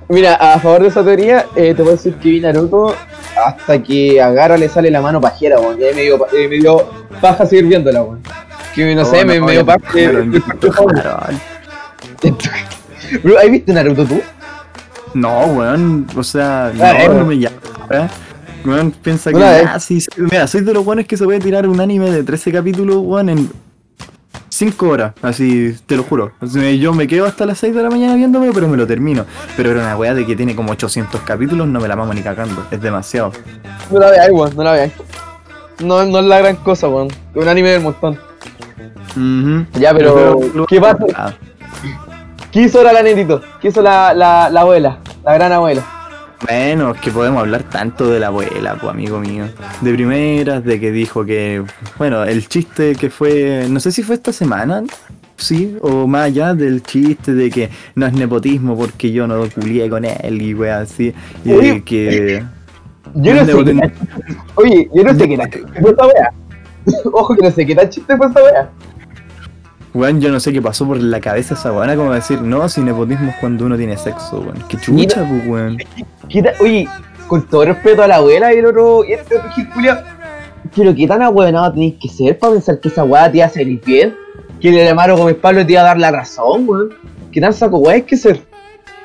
[0.09, 2.95] Mira, a favor de esa teoría, eh, te puedo decir que vi Naruto
[3.45, 5.79] hasta que a Gara le sale la mano pajera, weón.
[5.79, 6.89] Y ahí me dio, eh, me dio
[7.21, 8.19] paja seguir viéndola, weón.
[8.73, 9.79] Que no sé, Oh, me, me dio paja.
[9.95, 10.07] eh.
[10.07, 10.43] Harold.
[13.23, 14.21] Bro, ¿has visto Naruto tú?
[15.13, 17.55] No, weón, o sea, no, no me llama,
[17.89, 18.07] ¿eh?
[18.65, 21.67] Weón, piensa que, ah, sí, sí, mira, soy de los weones que se puede tirar
[21.67, 23.49] un anime de 13 capítulos, weón, en
[24.49, 26.33] 5 horas, así, te lo juro.
[26.79, 29.25] Yo me quedo hasta las 6 de la mañana viéndome, pero me lo termino.
[29.55, 32.21] Pero era una weá de que tiene como 800 capítulos, no me la mamo ni
[32.21, 33.31] cagando, es demasiado.
[33.89, 34.91] No la veáis, weón, no la veáis.
[35.81, 37.07] No, no es la gran cosa, weón.
[37.33, 38.19] Un anime del montón.
[39.15, 39.65] Ujú.
[39.79, 40.97] Ya, pero, Pero- ¿qué pasa?
[41.15, 41.33] Ah,
[42.51, 43.41] ¿Qué hizo la netito?
[43.61, 44.99] ¿Qué hizo la, la, la abuela?
[45.23, 45.85] La gran abuela.
[46.41, 49.45] Bueno, es que podemos hablar tanto de la abuela, pues amigo mío.
[49.81, 51.63] De primeras, de que dijo que,
[51.97, 54.83] bueno, el chiste que fue, no sé si fue esta semana,
[55.35, 59.89] sí, o más allá del chiste de que no es nepotismo porque yo no culié
[59.89, 62.43] con él y wea así, y de que...
[63.15, 63.91] Yo no sé qué
[64.55, 66.33] Oye, yo no sé qué tal chiste fue wea.
[67.11, 68.69] Ojo que no sé qué tal chiste fue esta wea.
[69.93, 72.81] Weón, yo no sé qué pasó por la cabeza esa weona, como decir, no, si
[72.81, 74.63] nepotismo es cuando uno tiene sexo, weón.
[74.67, 75.77] Qué chucha, pues, weón.
[76.29, 76.87] ¿Qué tal- Oye,
[77.27, 79.97] con todo respeto a la abuela y el otro, y este otro culiao,
[80.75, 83.49] Pero qué tan ahueonado tenéis que ser para pensar que esa weá te iba a
[83.49, 84.15] salir bien.
[84.61, 86.89] Que el hermano Gómez Pablo te iba a dar la razón, weón.
[87.31, 88.41] ¿Qué tan saco weá hay que ser?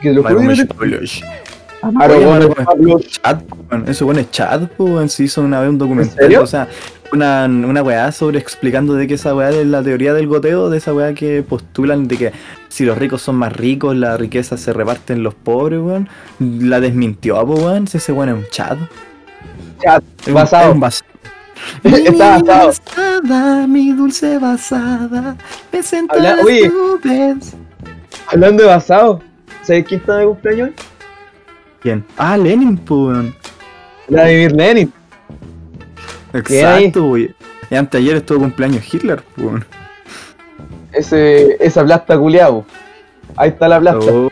[0.02, 1.43] Que lo juro Mario que no Gómez te-
[1.92, 3.84] Chat, weón.
[3.88, 5.08] Eso bueno es chat, pues, weón.
[5.08, 6.16] Se hizo una vez un documental.
[6.16, 6.42] serio?
[6.42, 6.68] O sea,
[7.12, 10.78] una, una weá sobre explicando de que esa weá es la teoría del goteo, de
[10.78, 12.32] esa weá que postulan de que
[12.68, 16.08] si los ricos son más ricos, la riqueza se reparte en los pobres, weón.
[16.40, 17.86] La desmintió, pues, weón.
[17.86, 18.78] Si ese weón es un chat.
[19.82, 20.68] Chat, Es un- basado.
[20.70, 21.04] es un bas-
[21.84, 22.66] Está Mi basado.
[22.66, 25.36] basada, mi dulce basada,
[25.72, 26.68] me siento Habla- en las oye.
[26.68, 27.54] nubes.
[28.26, 29.20] Hablando de basado,
[29.62, 30.70] ¿sabes quién está de cumpleaños?
[31.84, 32.02] ¿Quién?
[32.16, 33.26] Ah, Lenin, pues.
[34.08, 34.92] Vladimir Lenin.
[36.32, 37.34] Exacto, güey.
[37.70, 39.62] Y antes ayer estuvo cumpleaños Hitler, pues.
[40.92, 42.64] Ese, esa plasta culiao.
[43.36, 44.10] Ahí está la plasta.
[44.10, 44.30] Oh,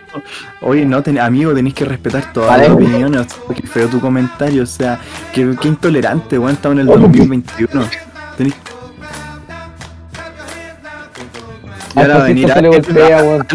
[0.62, 2.65] Oye, no, ten- amigo, tenéis que respetar todas Vale.
[2.69, 3.27] las opiniones.
[3.55, 4.99] Qué feo tu comentario, o sea,
[5.35, 6.53] qué, qué intolerante, weón.
[6.55, 7.85] Estamos en el 2021.
[8.38, 8.55] Tenéis.
[11.94, 13.46] Ahora va a venir se le alguien- golpea, weón.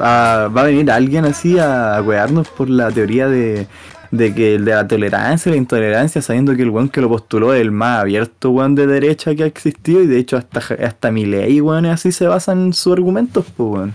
[0.00, 3.66] va, a venir alguien así a wearnos por la teoría de,
[4.10, 7.54] de que de la tolerancia y la intolerancia, sabiendo que el weón que lo postuló
[7.54, 11.10] es el más abierto weón de derecha que ha existido, y de hecho hasta, hasta
[11.10, 13.94] mi ley, weón, así se basan sus argumentos, pues weón.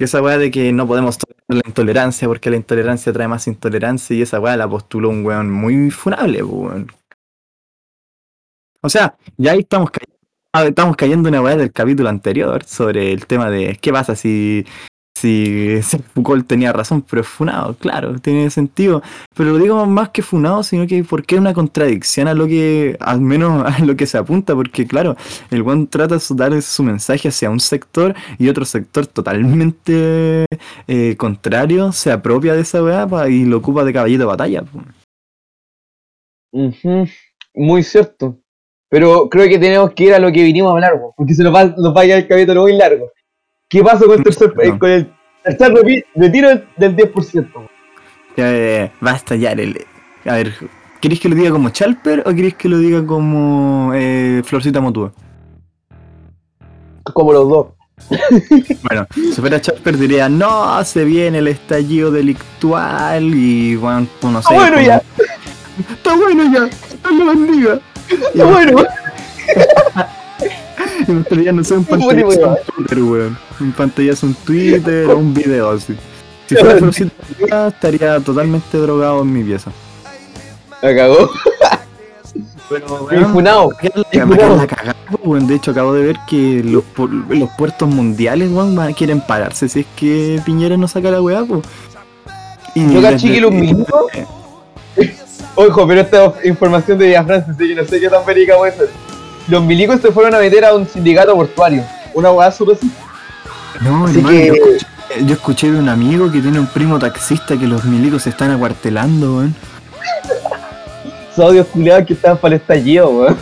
[0.00, 4.14] Esa weá de que no podemos tolerar la intolerancia porque la intolerancia trae más intolerancia,
[4.16, 6.86] y esa weá la postuló un weón muy funable, weón.
[8.80, 13.12] O sea, ya ahí estamos cayendo, estamos cayendo en una weá del capítulo anterior sobre
[13.12, 14.64] el tema de qué pasa si
[15.18, 15.80] sí,
[16.14, 19.02] Foucault tenía razón, pero es funado, claro, tiene sentido.
[19.34, 22.96] Pero lo digo más que funado, sino que porque es una contradicción a lo que,
[23.00, 25.16] al menos a lo que se apunta, porque claro,
[25.50, 30.46] el one trata de dar su mensaje hacia un sector y otro sector totalmente
[30.86, 34.64] eh, contrario se apropia de esa weá y lo ocupa de caballito de batalla.
[36.52, 37.06] Ujú,
[37.54, 38.38] Muy cierto.
[38.90, 41.54] Pero creo que tenemos que ir a lo que vinimos a hablar, porque se nos
[41.54, 43.10] va, nos va a quedar el capítulo muy largo.
[43.68, 45.12] ¿Qué pasa con el tercer, eh, con el
[45.44, 45.74] tercer
[46.14, 47.50] retiro del, del 10%?
[47.54, 47.68] weón?
[48.36, 49.84] Ya, ya, ya, va a estallar el...
[50.24, 50.54] A ver,
[51.00, 55.12] ¿queréis que lo diga como Chalper o queréis que lo diga como eh, Florcita Motúa?
[57.12, 57.66] Como los dos.
[58.88, 64.40] Bueno, si fuera Chalper diría, no, se viene el estallido delictual y bueno, pues, no
[64.40, 64.48] sé.
[64.50, 65.02] Ah, bueno, como- ya.
[65.92, 67.80] Está bueno ya, Dios lo bendiga.
[68.34, 68.82] Y bueno.
[71.06, 73.38] y me gustaría, no sé, un Bueno, pantallazo en Twitter, weón.
[73.60, 75.96] Un pantallazo en Twitter o un video así.
[76.46, 79.70] Si fuera Florcita Motúa, estaría totalmente drogado en mi pieza.
[80.82, 81.30] La cagó.
[82.70, 83.08] Pero,
[83.80, 85.46] queda la cagada, weón.
[85.46, 89.68] De hecho, acabo de ver que los, pu- los puertos mundiales, weón, van- quieren pararse
[89.68, 91.44] si es que Piñera no saca la weá.
[92.74, 93.52] Y Yo caché que los
[95.60, 98.56] Ojo, pero esta es información de Villa Francia, así que no sé qué tan verídica
[98.56, 98.88] puede ser.
[99.48, 101.82] Los milicos se fueron a meter a un sindicato portuario.
[102.14, 102.88] Una hueá súper así.
[103.80, 104.86] No, Así hermano, que- yo, escuché,
[105.26, 108.52] yo escuché de un amigo que tiene un primo taxista que los milicos se están
[108.52, 109.54] acuartelando, weón.
[111.32, 113.36] Esos odios culiados que estaban para el estallido, weón.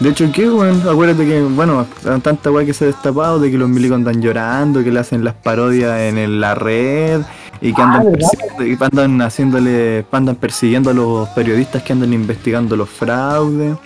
[0.00, 0.82] De hecho, ¿qué, weón?
[0.86, 1.86] Acuérdate que, bueno,
[2.22, 5.24] tanta weá que se ha destapado de que los milicos andan llorando, que le hacen
[5.24, 7.22] las parodias en la red
[7.60, 12.12] y que Ah, andan, persiguiendo, y andan haciéndole, andan persiguiendo a los periodistas que andan
[12.12, 13.76] investigando los fraudes.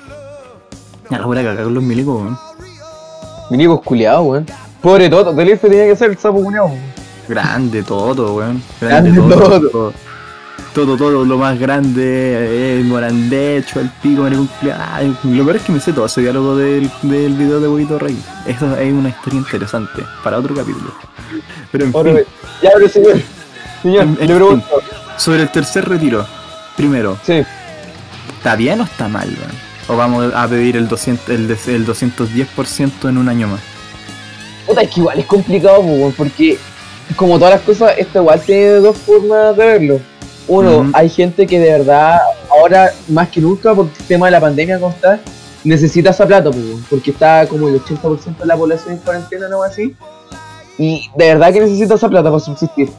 [1.11, 2.39] Ya la voy a cagar los milicos, weón.
[3.51, 4.47] Milicos culiados, weón.
[4.81, 6.71] Pobre Toto, Telefe tenía que ser el sapo culiado.
[7.29, 8.63] Grande todo, weón.
[8.81, 9.49] Grande, Grande todo.
[9.49, 9.71] todo.
[9.71, 9.93] todo.
[10.75, 15.17] Todo, lo más grande, eh, el morandecho, el pico, el cumpleaños.
[15.25, 18.21] Lo peor es que me sé todo ese diálogo del, del video de Huevito Rey.
[18.45, 20.91] Eso es una historia interesante para otro capítulo.
[21.71, 22.25] Pero en fin.
[22.61, 23.21] Ya, pero señor.
[23.85, 24.67] Señor, En- en le pregunto.
[25.17, 26.27] sobre el tercer retiro.
[26.77, 27.45] Primero, Sí.
[28.39, 29.29] ¿está bien o está mal?
[29.87, 33.61] ¿O vamos a pedir el, 200, el, des- el 210% en un año más?
[34.67, 35.85] Puta, es que igual es complicado,
[36.17, 36.59] porque
[37.17, 40.01] como todas las cosas, esto igual tiene dos formas de verlo.
[40.49, 42.19] Uno, hay gente que de verdad,
[42.51, 45.21] ahora más que nunca, por el tema de la pandemia como está,
[45.63, 46.51] necesita esa plata,
[46.91, 49.95] porque está como el 80% de la población en cuarentena o algo así.
[50.79, 52.91] Y de verdad que necesita esa plata para subsistir.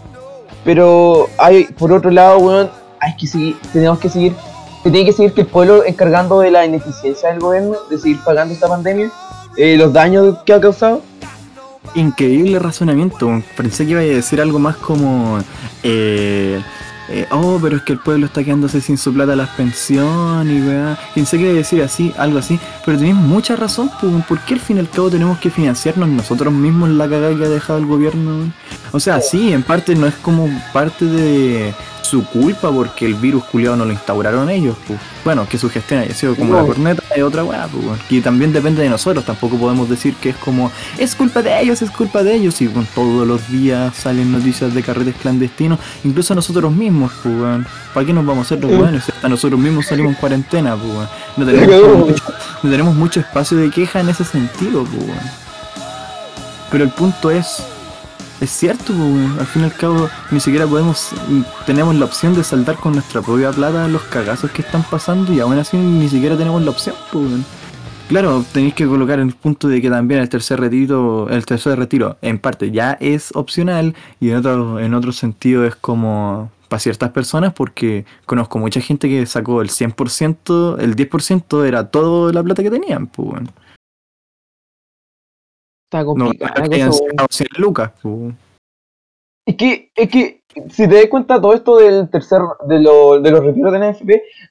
[0.66, 4.36] Pero hay, por otro lado, weón, hay que seguir, tenemos que seguir,
[4.84, 8.20] se tiene que seguir que el pueblo encargando de la ineficiencia del gobierno, de seguir
[8.26, 9.12] pagando esta pandemia,
[9.56, 11.02] eh, los daños que ha causado.
[11.94, 13.42] Increíble razonamiento.
[13.56, 15.40] Pensé que iba a decir algo más como.
[15.84, 16.62] eh,
[17.10, 20.68] eh, oh, pero es que el pueblo está quedándose sin su plata las pensiones y
[20.68, 20.98] weá.
[21.14, 22.60] Pensé que iba a decir así, algo así.
[22.86, 24.24] Pero tenéis mucha razón, pues, weón.
[24.24, 27.46] ¿por qué al fin y al cabo tenemos que financiarnos nosotros mismos la cagada que
[27.46, 28.52] ha dejado el gobierno?
[28.92, 31.74] O sea, sí, en parte no es como parte de
[32.06, 34.78] su culpa porque el virus culiado no lo instauraron ellos.
[34.88, 35.00] Pues.
[35.24, 36.62] Bueno, que su gestión haya sido como No.
[36.62, 37.68] la corneta es otra weá.
[37.68, 39.26] Pues, y también depende de nosotros.
[39.26, 42.62] Tampoco podemos decir que es como es culpa de ellos, es culpa de ellos.
[42.62, 47.68] Y bueno, todos los días salen noticias de carretes clandestinos, incluso nosotros mismos, pues, weón.
[47.94, 49.04] ¿Para qué nos vamos a hacer los?
[49.04, 51.10] Si hasta nosotros mismos salimos en cuarentena, pues.
[51.38, 52.24] No tenemos, mucho,
[52.64, 55.20] no tenemos mucho espacio de queja en ese sentido, pues.
[56.72, 57.64] Pero el punto es.
[58.42, 58.94] Es cierto,
[59.40, 61.12] al fin y al cabo ni siquiera podemos,
[61.66, 65.40] tenemos la opción de saldar con nuestra propia plata los cagazos que están pasando y
[65.40, 67.46] aún así ni siquiera tenemos la opción, weón.
[68.10, 72.18] Claro, tenéis que colocar el punto de que también el tercer retiro, el tercer retiro
[72.22, 77.12] en parte ya es opcional y en otro, en otro sentido es como para ciertas
[77.12, 82.62] personas porque conozco mucha gente que sacó el 100%, el 10% era toda la plata
[82.62, 83.42] que tenían, pues.
[86.02, 88.38] Está No, complicada hayan cosa, sacado 100 lucas, weón.
[89.48, 93.30] Es que, es que, si te das cuenta, todo esto del tercer, de, lo, de
[93.30, 94.10] los retiros de la NFP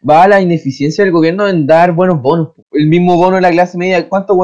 [0.09, 2.50] va a la ineficiencia del gobierno en dar buenos bonos.
[2.70, 4.37] El mismo bono de la clase media, ¿cuánto?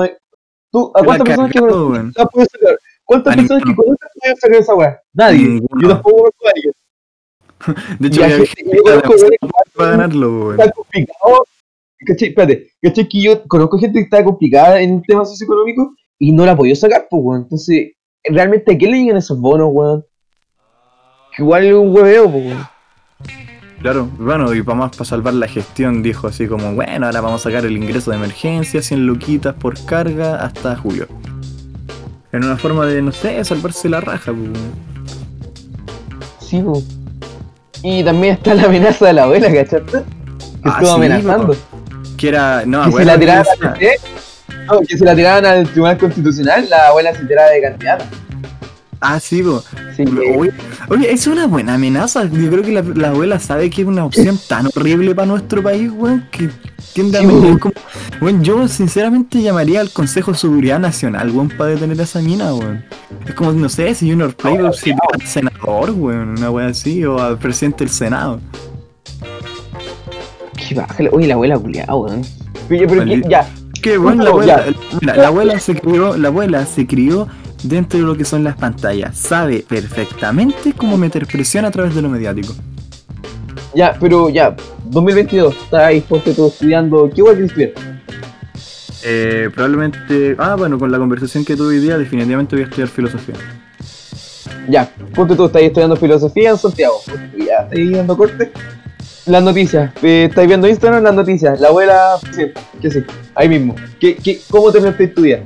[0.72, 2.78] ¿Tú, ¿A cuántas personas que la puedes sacar?
[3.04, 3.96] ¿Cuántas A personas que pueden
[4.40, 5.00] sacar esa weá?
[5.12, 5.38] Nadie.
[5.46, 5.82] Ninguno.
[5.82, 6.72] Yo tampoco conozco a alguien.
[8.00, 10.60] De Y hecho, hay gente que yo conozco, que weón, para ganarlo, weón.
[10.60, 11.44] está complicado.
[12.06, 12.28] ¿Cachai?
[12.28, 13.08] Espérate, ¿cachai?
[13.08, 15.88] Que yo conozco gente que está complicada en temas socioeconómicos
[16.20, 17.42] y no la podido sacar, pues, weón.
[17.42, 20.04] Entonces, ¿realmente a qué le llegan esos bonos, weón?
[21.35, 22.68] Que igual es un hueveo, pues, weón.
[23.80, 27.40] Claro, bueno, y para más para salvar la gestión dijo así como, bueno, ahora vamos
[27.40, 31.09] a sacar el ingreso de emergencia, 100 luquitas por carga hasta julio.
[32.33, 34.50] En una forma de, no sé, salvarse la raja, pues.
[36.40, 36.83] Sí, po.
[37.83, 40.02] Y también está la amenaza de la abuela, ¿cachaste?
[40.62, 41.56] Que Ah, estuvo sí, amenazando.
[42.18, 43.96] Que era, no, que si abuela, la tiraban ¿cómo se al llama?
[43.96, 44.29] TC,
[44.66, 48.06] no, que si la tiraban al Tribunal Constitucional, la abuela se enteraba de candidata.
[49.02, 49.42] Ah, sí,
[49.96, 50.02] que-
[50.36, 50.52] Oye,
[50.88, 52.24] oye, es una buena amenaza.
[52.24, 55.62] Yo creo que la, la abuela sabe que es una opción tan horrible para nuestro
[55.62, 56.50] país, weón, que
[56.92, 57.58] tiende a Sí, meter weón.
[57.58, 57.74] como.
[58.20, 62.52] Weón, yo sinceramente llamaría al Consejo de Seguridad Nacional, weón, para detener a esa mina,
[62.54, 62.84] weón.
[63.26, 67.18] Es como, no sé, si Junior Playboy si al senador, weón, una wea así, o
[67.18, 68.38] al presidente del Senado.
[70.56, 72.22] Qué baja, oye, la abuela culiada, weón.
[72.68, 73.48] Pero, pero que- ya,
[73.82, 74.64] Que bueno, la abuela,
[75.00, 77.28] mira, la abuela se crió, la abuela se crió
[77.62, 79.16] dentro de lo que son las pantallas.
[79.16, 82.54] Sabe perfectamente cómo meter presión a través de lo mediático.
[83.74, 87.72] ya, pero ya, 2022, está ahí, ponte todo estudiando, ¿qué igual estudiar?
[89.02, 90.36] Eh, probablemente.
[90.38, 93.34] Ah, bueno, con la conversación que tuve hoy día, definitivamente voy a estudiar filosofía.
[94.68, 97.00] Ya, ponte tú, estáis estudiando filosofía en Santiago.
[97.38, 98.52] Ya, estáis dando corte.
[99.26, 101.61] Las noticias, eh, estáis viendo Instagram, las noticias.
[101.61, 102.46] La abuela, sí,
[102.80, 103.04] que sí,
[103.35, 103.74] ahí mismo.
[104.00, 105.44] ¿Qué, qué, ¿Cómo te planteas tu día?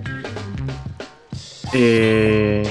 [1.73, 2.63] Eh.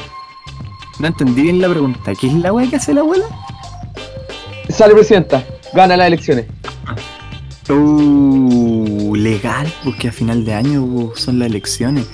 [0.99, 2.13] No entendí bien la pregunta.
[2.19, 3.25] ¿Qué es la wea que hace la abuela?
[4.69, 6.45] Sale presidenta, gana las elecciones.
[7.69, 12.07] Uh, legal, porque a final de año uh, son las elecciones.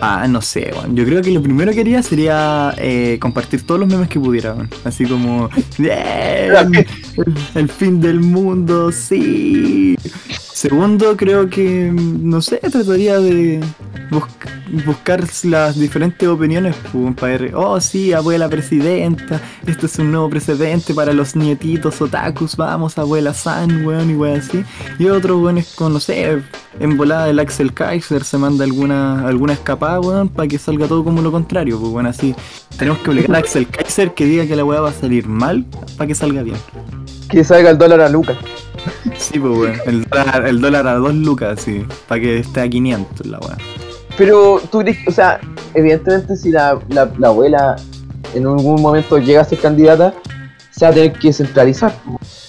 [0.00, 0.94] Ah, no sé, weón.
[0.94, 4.54] Yo creo que lo primero que haría sería eh, compartir todos los memes que pudiera.
[4.84, 6.86] Así como, "Bien, el,
[7.54, 9.96] el fin del mundo, sí.
[10.52, 13.60] Segundo, creo que, no sé, trataría de
[14.20, 20.10] bus- buscar las diferentes opiniones pues, para ver, oh sí, abuela presidenta, esto es un
[20.12, 24.64] nuevo precedente para los nietitos otakus, vamos, abuela San, weón, y weón así.
[24.98, 26.42] Y otro, weón, es con, no sé,
[26.80, 31.04] en volada el Axel Kaiser se manda alguna, alguna escapada, weón, para que salga todo
[31.04, 32.34] como lo contrario, pues bueno, así.
[32.76, 35.64] Tenemos que obligar a Axel Kaiser que diga que la weá va a salir mal
[35.96, 36.56] para que salga bien.
[37.30, 38.36] Que salga el dólar a Lucas.
[39.16, 42.68] Sí, pues weón, el dólar, el dólar a 2 lucas, sí, para que esté a
[42.68, 43.56] 500 la weá.
[44.16, 45.40] Pero tú crees, o sea,
[45.74, 47.76] evidentemente si la, la, la abuela
[48.34, 50.14] en algún momento llega a ser candidata,
[50.70, 51.92] se va a tener que centralizar,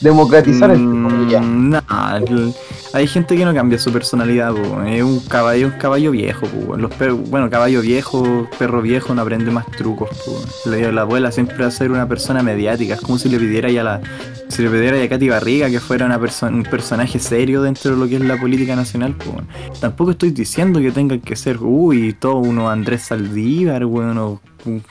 [0.01, 1.39] democratizar el Mm, ya.
[1.41, 1.81] no,
[2.17, 2.53] el-
[2.93, 4.81] hay gente que no cambia su personalidad, po.
[4.83, 6.77] es un caballo, un caballo viejo, po.
[6.77, 10.69] Los per- bueno, caballo viejo, perro viejo no aprende más trucos, po.
[10.69, 13.69] La, la abuela siempre va a ser una persona mediática, es como si le pidiera
[13.69, 14.01] ya la,
[14.47, 17.97] si le pidiera a Katy Barriga que fuera una perso- un personaje serio dentro de
[17.97, 19.41] lo que es la política nacional, po.
[19.79, 24.41] Tampoco estoy diciendo que tengan que ser, uy, todo uno Andrés Saldívar, weón, o,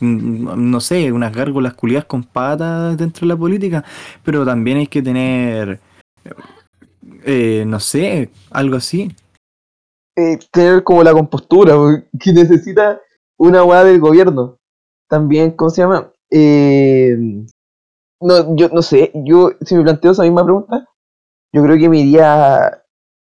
[0.00, 3.84] mm, no sé, unas gárgolas culiadas con patas dentro de la política,
[4.22, 5.80] pero también hay que tener,
[7.26, 9.14] eh, no sé, algo así.
[10.16, 11.74] Eh, tener como la compostura,
[12.20, 13.00] que necesita
[13.36, 14.58] una weá del gobierno.
[15.08, 16.12] También, ¿cómo se llama?
[16.30, 17.16] Eh,
[18.20, 20.88] no, yo no sé, yo si me planteo esa misma pregunta,
[21.52, 22.82] yo creo que me iría,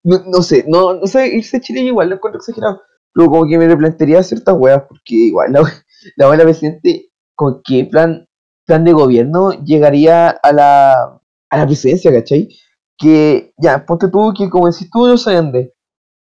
[0.04, 2.82] no, no sé, no, no sé, irse a Chile igual lo encuentro exagerado,
[3.14, 5.62] pero como que me replantearía ciertas weas, porque igual la,
[6.16, 8.26] la abuela presidente, ¿con qué plan,
[8.66, 12.48] plan de gobierno llegaría a la, a la presidencia, cachai?
[12.98, 15.72] Que ya, ponte tú que como decís tú, no sé dónde.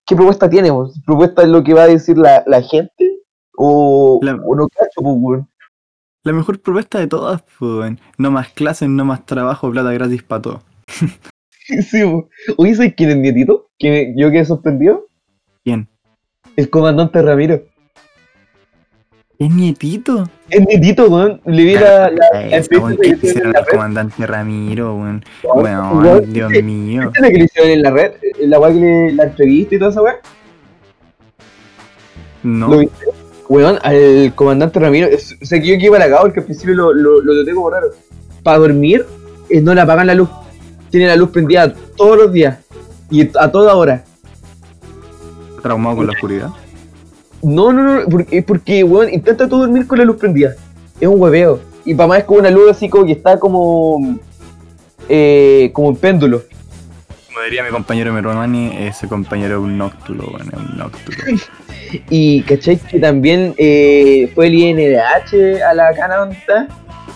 [0.06, 1.00] ¿Qué propuesta tenemos?
[1.06, 3.20] ¿Propuesta es lo que va a decir la, la gente?
[3.56, 5.42] ¿O, La- o no cacho, pues?
[6.24, 10.42] La mejor propuesta de todas, pues, no más clases, no más trabajo, plata gratis para
[10.42, 10.62] todo.
[11.90, 12.02] Sí.
[12.58, 13.70] Oye, ¿sabes quién es nietito?
[13.80, 15.06] Que yo quedé sorprendido.
[15.64, 15.88] ¿Quién?
[16.58, 17.62] El comandante Ramiro.
[19.42, 20.30] ¿Es nietito?
[20.50, 21.42] Es nietito, weón.
[21.46, 25.26] Le vi la, la, la que hicieron la al comandante Ramiro, weón.
[25.44, 27.02] Weón, Weón, Dios ¿viste- mío.
[27.06, 28.12] ¿Viste la que le hicieron en la red?
[28.40, 30.16] En la weá que le, la entrevista y toda esa weá.
[32.44, 32.68] No.
[32.68, 33.06] ¿Lo viste?
[33.50, 35.08] Weón, al comandante Ramiro.
[35.08, 37.56] es- o sea, que yo que iba para acá porque al principio lo, lo, lo
[37.56, 37.88] como raro.
[38.44, 39.08] Para dormir,
[39.50, 40.30] eh, no le apagan la luz.
[40.92, 42.60] Tiene la luz prendida todos los días.
[43.10, 44.04] Y a toda hora.
[45.64, 46.50] Traumado con la oscuridad.
[47.44, 50.56] No, no, no, porque, porque weón, intenta tú dormir con la luz prendida.
[51.00, 51.60] Es un hueveo.
[51.86, 54.20] Y para más es como una luz así como que está como.
[55.10, 56.44] Eh, como en péndulo.
[57.28, 61.18] Como diría mi compañero Meromani, ese compañero es un nóctulo, weón, es un nóctulo.
[62.10, 66.68] Y cachai que también eh, fue el INDH a la cana donde está.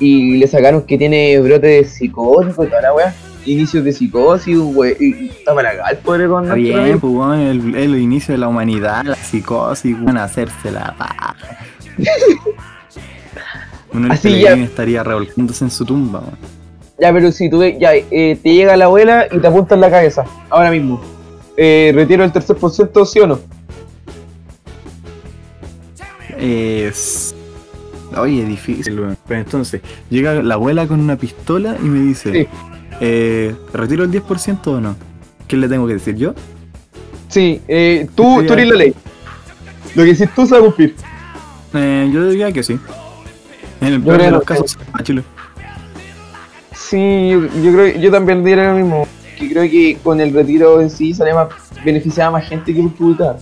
[0.01, 3.15] Y le sacaron que tiene brote de psicótico y toda la weá.
[3.45, 7.13] Inicios de psicosis, we, y, y está para acá el pobre con Está bien, pues,
[7.13, 11.35] weón, el, el inicio de la humanidad, la psicosis, weón, hacerse la paja.
[13.93, 14.53] Uno Así ya.
[14.55, 16.37] Estaría revolcándose en su tumba, weón.
[16.99, 19.81] Ya, pero si tú ves, ya, eh, te llega la abuela y te apunta en
[19.81, 21.01] la cabeza, ahora mismo.
[21.57, 23.39] Eh, retiro el tercer por ciento, ¿sí o no?
[26.37, 27.33] Eh, s-
[28.17, 29.17] Oye, es difícil, weón.
[29.27, 32.47] Pero entonces, llega la abuela con una pistola y me dice, Sí.
[32.99, 34.95] Eh, ¿retiro el 10% o no?
[35.47, 36.33] ¿Qué le tengo que decir yo?
[37.29, 38.93] Sí, eh, tú, tú eres la ley.
[39.95, 40.95] Lo que decís tú se va a cumplir.
[41.73, 42.79] Eh, yo diría que sí.
[43.81, 45.23] En el peor de los casos, a Chile.
[46.73, 49.07] Sí, yo, yo creo yo también diría lo mismo.
[49.37, 51.49] Que creo que con el retiro en sí sale más
[51.83, 53.37] beneficiada más gente que perjudicada.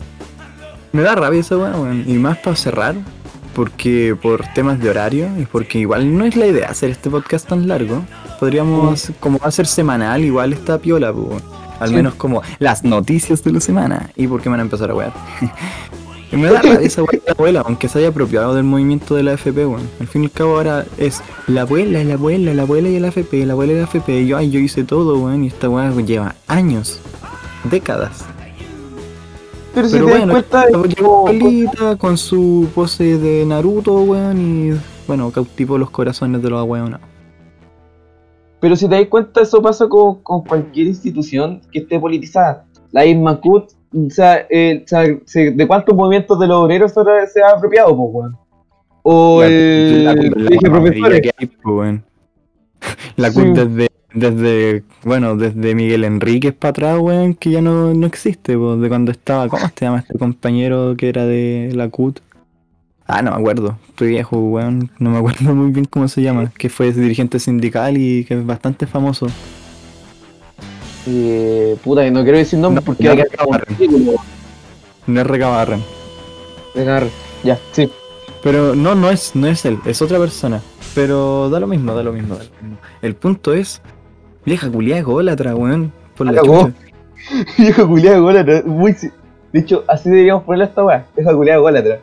[0.91, 2.04] Me da rabia esa weón.
[2.08, 2.95] Y más para cerrar,
[3.54, 7.47] porque por temas de horario y porque igual no es la idea hacer este podcast
[7.47, 8.04] tan largo.
[8.44, 11.41] Podríamos, como va a ser semanal, igual está piola, weón.
[11.80, 11.96] Al Sí.
[11.96, 14.10] menos como las noticias de la semana.
[14.18, 15.14] ¿Y por qué me van a empezar a wear?
[16.34, 19.24] Me da rabia esa weá de la abuela, aunque se haya apropiado del movimiento de
[19.24, 19.88] la FP, weón.
[20.02, 23.06] Al fin y al cabo ahora es la abuela, la abuela, la abuela y el
[23.06, 24.10] AFP, la abuela y el AFP.
[24.24, 25.46] Y yo, ay, yo hice todo, weón.
[25.46, 27.00] Y esta weá lleva años,
[27.72, 28.26] décadas.
[29.74, 34.78] Pero si Pero das bueno, cuenta, llegó con su pose de Naruto, weón, y
[35.08, 37.00] bueno, cautivó los corazones de los abuelos.
[38.64, 42.64] Pero si te das cuenta, eso pasa con, con cualquier institución que esté politizada.
[42.93, 43.03] La
[43.93, 47.41] o sea, eh, o sea, se- ¿de cuántos movimientos de los obreros se ha- se
[47.43, 48.38] ha apropiado, pues, weón?
[49.01, 50.14] O el la,
[50.61, 51.22] profesores.
[51.24, 52.05] que hay, weón.
[53.18, 53.41] La Sí.
[53.41, 58.57] CUT desde, desde, bueno, desde Miguel Enríquez para atrás, weón, que ya no, no existe,
[58.57, 62.22] pues, de cuando estaba, ¿cómo se llama este compañero que era de la CUT?
[63.06, 66.51] Ah, no me acuerdo, estoy viejo, weón, no me acuerdo muy bien cómo se llama,
[66.58, 69.28] que fue dirigente sindical y que es bastante famoso.
[71.06, 73.04] Eh, puta, que no quiero decir nombre No, porque
[75.06, 75.84] no, es Recabarren.
[76.74, 77.04] Venga,
[77.43, 77.91] Ya, sí.
[78.41, 80.62] Pero no, no es, no es él, es otra persona.
[80.95, 82.78] Pero da lo mismo, da lo mismo, da lo mismo.
[83.01, 83.82] El punto es,
[84.45, 85.91] vieja culiada ególatra, weón.
[86.16, 86.74] Por la chucha.
[87.58, 88.64] Vieja culiada gólatra.
[88.66, 88.93] Muy.
[89.54, 91.06] De hecho, así deberíamos ponerle a esta weá.
[91.16, 91.99] Vieja culiada gólatra.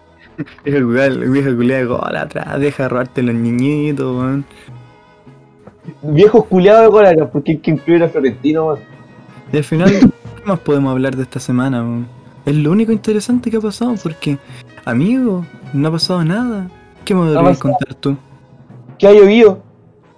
[0.64, 4.44] Vieja culiada, vieja culiada ególatra, deja de robarte los niñitos, weón.
[6.02, 8.78] Viejos culiados gólatras, porque hay que incluir a Florentino, weón.
[9.52, 9.90] Y al final,
[10.36, 12.06] ¿qué más podemos hablar de esta semana, weón?
[12.46, 14.38] Es lo único interesante que ha pasado, porque,
[14.84, 16.68] amigo, no ha pasado nada.
[17.04, 17.58] ¿Qué me pasado.
[17.58, 18.16] contar tú?
[18.98, 19.62] Que ha llovido.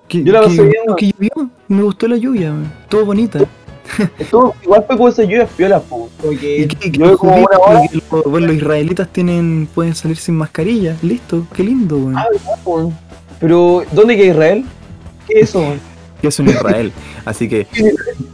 [0.08, 0.82] ¿Qué, Yo la qué- pasé bien.
[0.96, 1.50] ¿Qué llovió?
[1.68, 2.70] Me gustó la lluvia, weón.
[2.88, 3.38] Todo bonita.
[4.18, 6.08] Estuvo, igual fue con esas lluvias piolas, po.
[6.20, 6.76] Como ¿Y que qué?
[6.90, 7.80] ¿Qué llueve como una hora.
[7.90, 10.96] Que lo- bueno, los israelitas tienen, pueden salir sin mascarilla.
[11.02, 12.16] Listo, qué lindo, weón.
[12.16, 12.92] Ah, ¿verdad, po?
[13.40, 14.64] Pero, ¿dónde queda Israel?
[15.28, 15.64] ¿Qué es eso?
[16.20, 16.92] Que es un Israel.
[17.24, 17.66] Así que,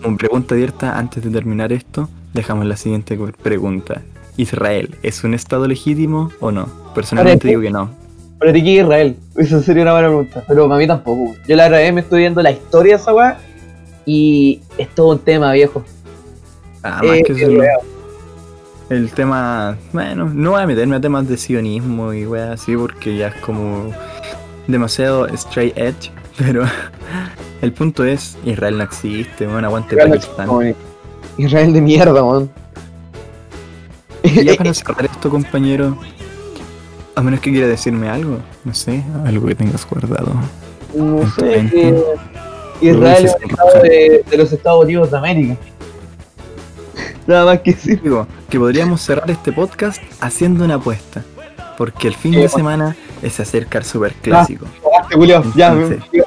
[0.02, 4.02] como pregunta abierta, antes de terminar esto, dejamos la siguiente pregunta.
[4.36, 6.68] ¿Israel es un estado legítimo o no?
[6.94, 7.90] Personalmente digo que no.
[8.38, 9.16] Para ti, ¿qué es Israel?
[9.36, 10.44] Esa sería una buena pregunta.
[10.46, 11.34] Pero para mí tampoco.
[11.48, 13.38] Yo la verdad es que me estoy viendo la historia de esa weá.
[14.11, 15.84] Y es todo un tema, viejo.
[16.82, 17.74] Ah, más Eh, que eso, eh, weá.
[18.88, 23.16] el tema, bueno, no voy a meterme a temas de sionismo y weas así porque
[23.18, 23.98] ya es como
[24.66, 26.64] demasiado straight edge, pero
[27.61, 30.46] el punto es, Israel no existe, bueno, aguante Israel, Pakistán.
[30.46, 30.61] no,
[31.36, 32.50] Israel de mierda, weón.
[34.22, 35.98] Y ya para cerrar esto, compañero,
[37.14, 40.32] a menos que quiera decirme algo, no sé, algo que tengas guardado.
[40.94, 42.04] No sé, que
[42.81, 45.57] Israel es un estado de, de los Estados Unidos de América.
[47.26, 47.97] Nada más que sí.
[47.97, 51.22] Digo, que podríamos cerrar este podcast haciendo una apuesta,
[51.76, 52.97] porque el fin de semana
[53.29, 54.66] se acerca el super clásico.
[55.12, 55.43] Culiao.
[55.55, 55.76] Ya,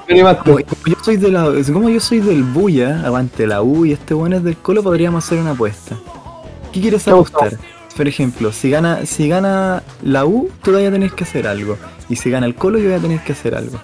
[0.09, 0.43] animaste.
[0.43, 4.13] Como, yo soy de la, como yo soy del Buya, aguante la U y este
[4.13, 5.97] bueno es del Colo, podríamos hacer una apuesta.
[6.71, 7.57] ¿Qué quieres apostar?
[7.95, 11.77] Por ejemplo, si gana, si gana la U, tú vas a tener que hacer algo.
[12.09, 13.79] Y si gana el Colo, yo voy a tener que hacer algo.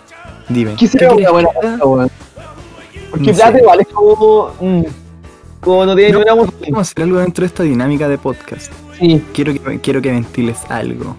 [0.50, 2.16] Dime, ¿Qué sería quieres una buena apuesta?
[3.12, 4.52] Porque No plata igual es como.
[4.60, 4.84] mm,
[5.62, 6.62] como no tiene No, ni una emoción.
[6.62, 8.72] Vamos a hacer algo dentro de esta dinámica de podcast.
[9.00, 11.16] Sí, Quiero que, quiero que ventiles algo.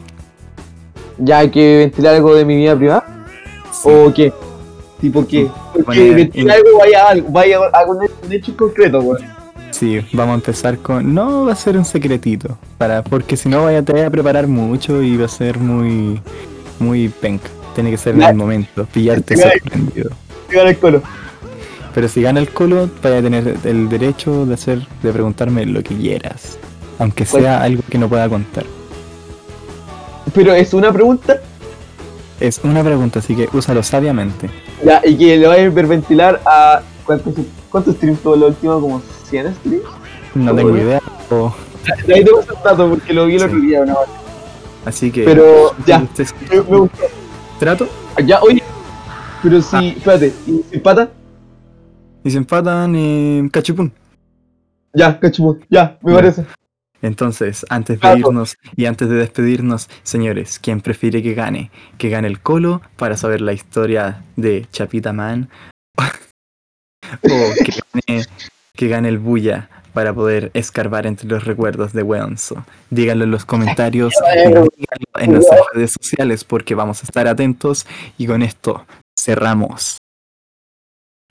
[1.18, 3.26] ya hay que ventilar algo de mi vida privada.
[3.72, 3.88] Sí.
[3.90, 4.32] ¿O qué?
[5.00, 5.48] ¿Tipo qué?
[5.84, 7.98] Porque ventilar algo vaya vaya a algún
[8.30, 9.22] hecho, concreto, weón.
[9.70, 11.14] Sí, vamos a empezar con.
[11.14, 12.56] No va a ser un secretito.
[12.78, 16.20] Para, porque si no vaya a preparar mucho y va a ser muy.
[16.80, 17.48] muy penca.
[17.74, 20.10] Tiene que ser en el momento, pillarte sorprendido.
[20.50, 21.02] Llegar al colo.
[21.94, 25.82] Pero si gana el colo, vaya a tener el derecho de hacer, de preguntarme lo
[25.82, 26.58] que quieras.
[26.98, 28.64] Aunque sea algo que no pueda contar.
[30.34, 31.40] Pero es una pregunta,
[32.40, 34.48] Es una pregunta, así que úsalo sabiamente.
[34.84, 36.82] ya, y que le vaya a hiperventilar a.
[37.04, 37.34] ¿Cuántos,
[37.70, 38.74] cuántos streams tuvo la última?
[38.74, 39.82] ¿Como 100 streams?
[40.34, 41.00] No tengo idea.
[41.30, 41.52] o-
[42.06, 43.46] De ahí tengo ese dato porque lo vi el Sí.
[43.46, 44.08] otro día, una vez.
[44.84, 45.24] así que.
[45.24, 46.06] Pero, ya, me,
[46.50, 46.90] me gustó.
[47.58, 47.88] ¿Trato?
[48.24, 48.62] Ya, oye.
[49.42, 49.82] Pero si, Ah.
[49.96, 51.08] espérate, ¿y si empata?
[52.28, 53.90] Y se empatan eh, cachipún.
[54.92, 56.18] Ya, cachumón, ya, me Ya.
[56.18, 56.44] parece.
[57.00, 61.70] Entonces, antes de irnos y antes de despedirnos, señores, ¿quién prefiere que gane?
[61.96, 65.48] ¿Que gane el Colo para saber la historia de Chapita Man?
[67.22, 68.24] ¿O que gane,
[68.74, 72.62] que gane el Bulla para poder escarbar entre los recuerdos de Weonzo?
[72.90, 74.12] Díganlo en los comentarios
[74.76, 74.84] y
[75.24, 77.86] en nuestras redes sociales porque vamos a estar atentos
[78.18, 78.84] y con esto
[79.18, 79.96] cerramos.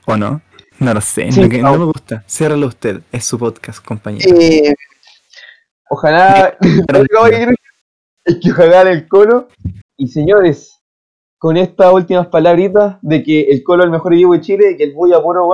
[0.04, 0.42] ¿O no?
[0.80, 2.24] No lo sé, no, me gusta.
[2.28, 4.36] Ciérralo usted, es su podcast, compañero.
[4.38, 4.74] Eh,
[5.90, 7.56] ojalá el
[8.42, 9.48] que ojalá el colo.
[9.96, 10.78] Y señores,
[11.38, 14.76] con estas últimas palabritas de que el colo es el mejor equipo de Chile y
[14.76, 15.48] que el voy a puro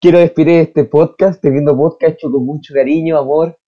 [0.00, 3.58] quiero despedir este podcast, teniendo podcast hecho con mucho cariño, amor,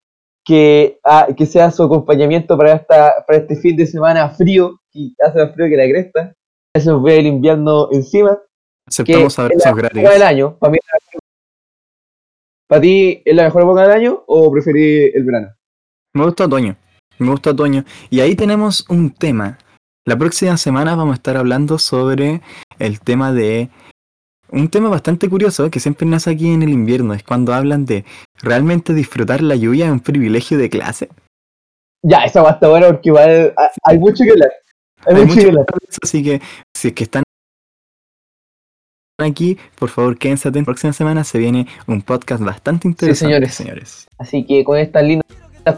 [0.45, 5.15] que, ah, que sea su acompañamiento para, esta, para este fin de semana frío, y
[5.21, 6.35] hace más frío que la cresta.
[6.75, 8.39] Eso ve el invierno encima.
[8.91, 10.03] Aceptamos abrazos gratis.
[10.03, 10.57] del año.
[10.59, 10.79] Para, mí,
[12.67, 15.55] ¿Para ti es la mejor época del año o preferís el verano?
[16.13, 16.77] Me gusta otoño.
[17.19, 17.85] Me gusta otoño.
[18.11, 19.59] Y ahí tenemos un tema.
[20.07, 22.41] La próxima semana vamos a estar hablando sobre
[22.79, 23.71] el tema de.
[24.51, 27.15] Un tema bastante curioso que siempre nace aquí en el invierno.
[27.15, 28.05] Es cuando hablan de
[28.43, 31.09] realmente disfrutar la lluvia es un privilegio de clase.
[32.03, 34.51] Ya, esa va a estar buena porque igual hay mucho que hablar.
[35.07, 35.67] Hay, mucho, que hablar.
[36.03, 36.41] Así que
[36.75, 37.23] si es que están
[39.23, 40.63] aquí, por favor quédense atentos.
[40.63, 44.09] La próxima semana se viene un podcast bastante interesante, señores.
[44.19, 45.27] Así que con estas lindas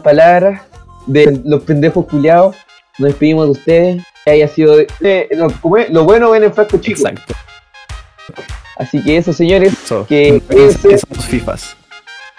[0.03, 0.61] palabras
[1.07, 2.55] de los pendejos culiados,
[2.97, 4.03] nos despedimos de ustedes.
[4.25, 4.75] Que haya sido
[5.89, 7.01] lo bueno ven en frasco chico.
[7.01, 7.33] Exacto.
[8.77, 9.73] Así que eso, señores.
[10.07, 10.41] que
[10.99, 11.75] somos FIFAs.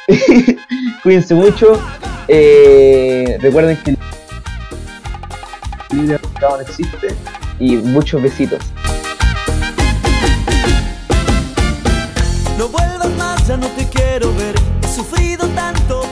[1.02, 1.80] cuídense mucho.
[2.28, 3.98] Eh, recuerden que el
[6.40, 7.08] no existe.
[7.58, 8.73] Y muchos besitos.
[12.58, 14.54] No vuelvas más, ya no te quiero ver.
[14.82, 16.02] He sufrido tanto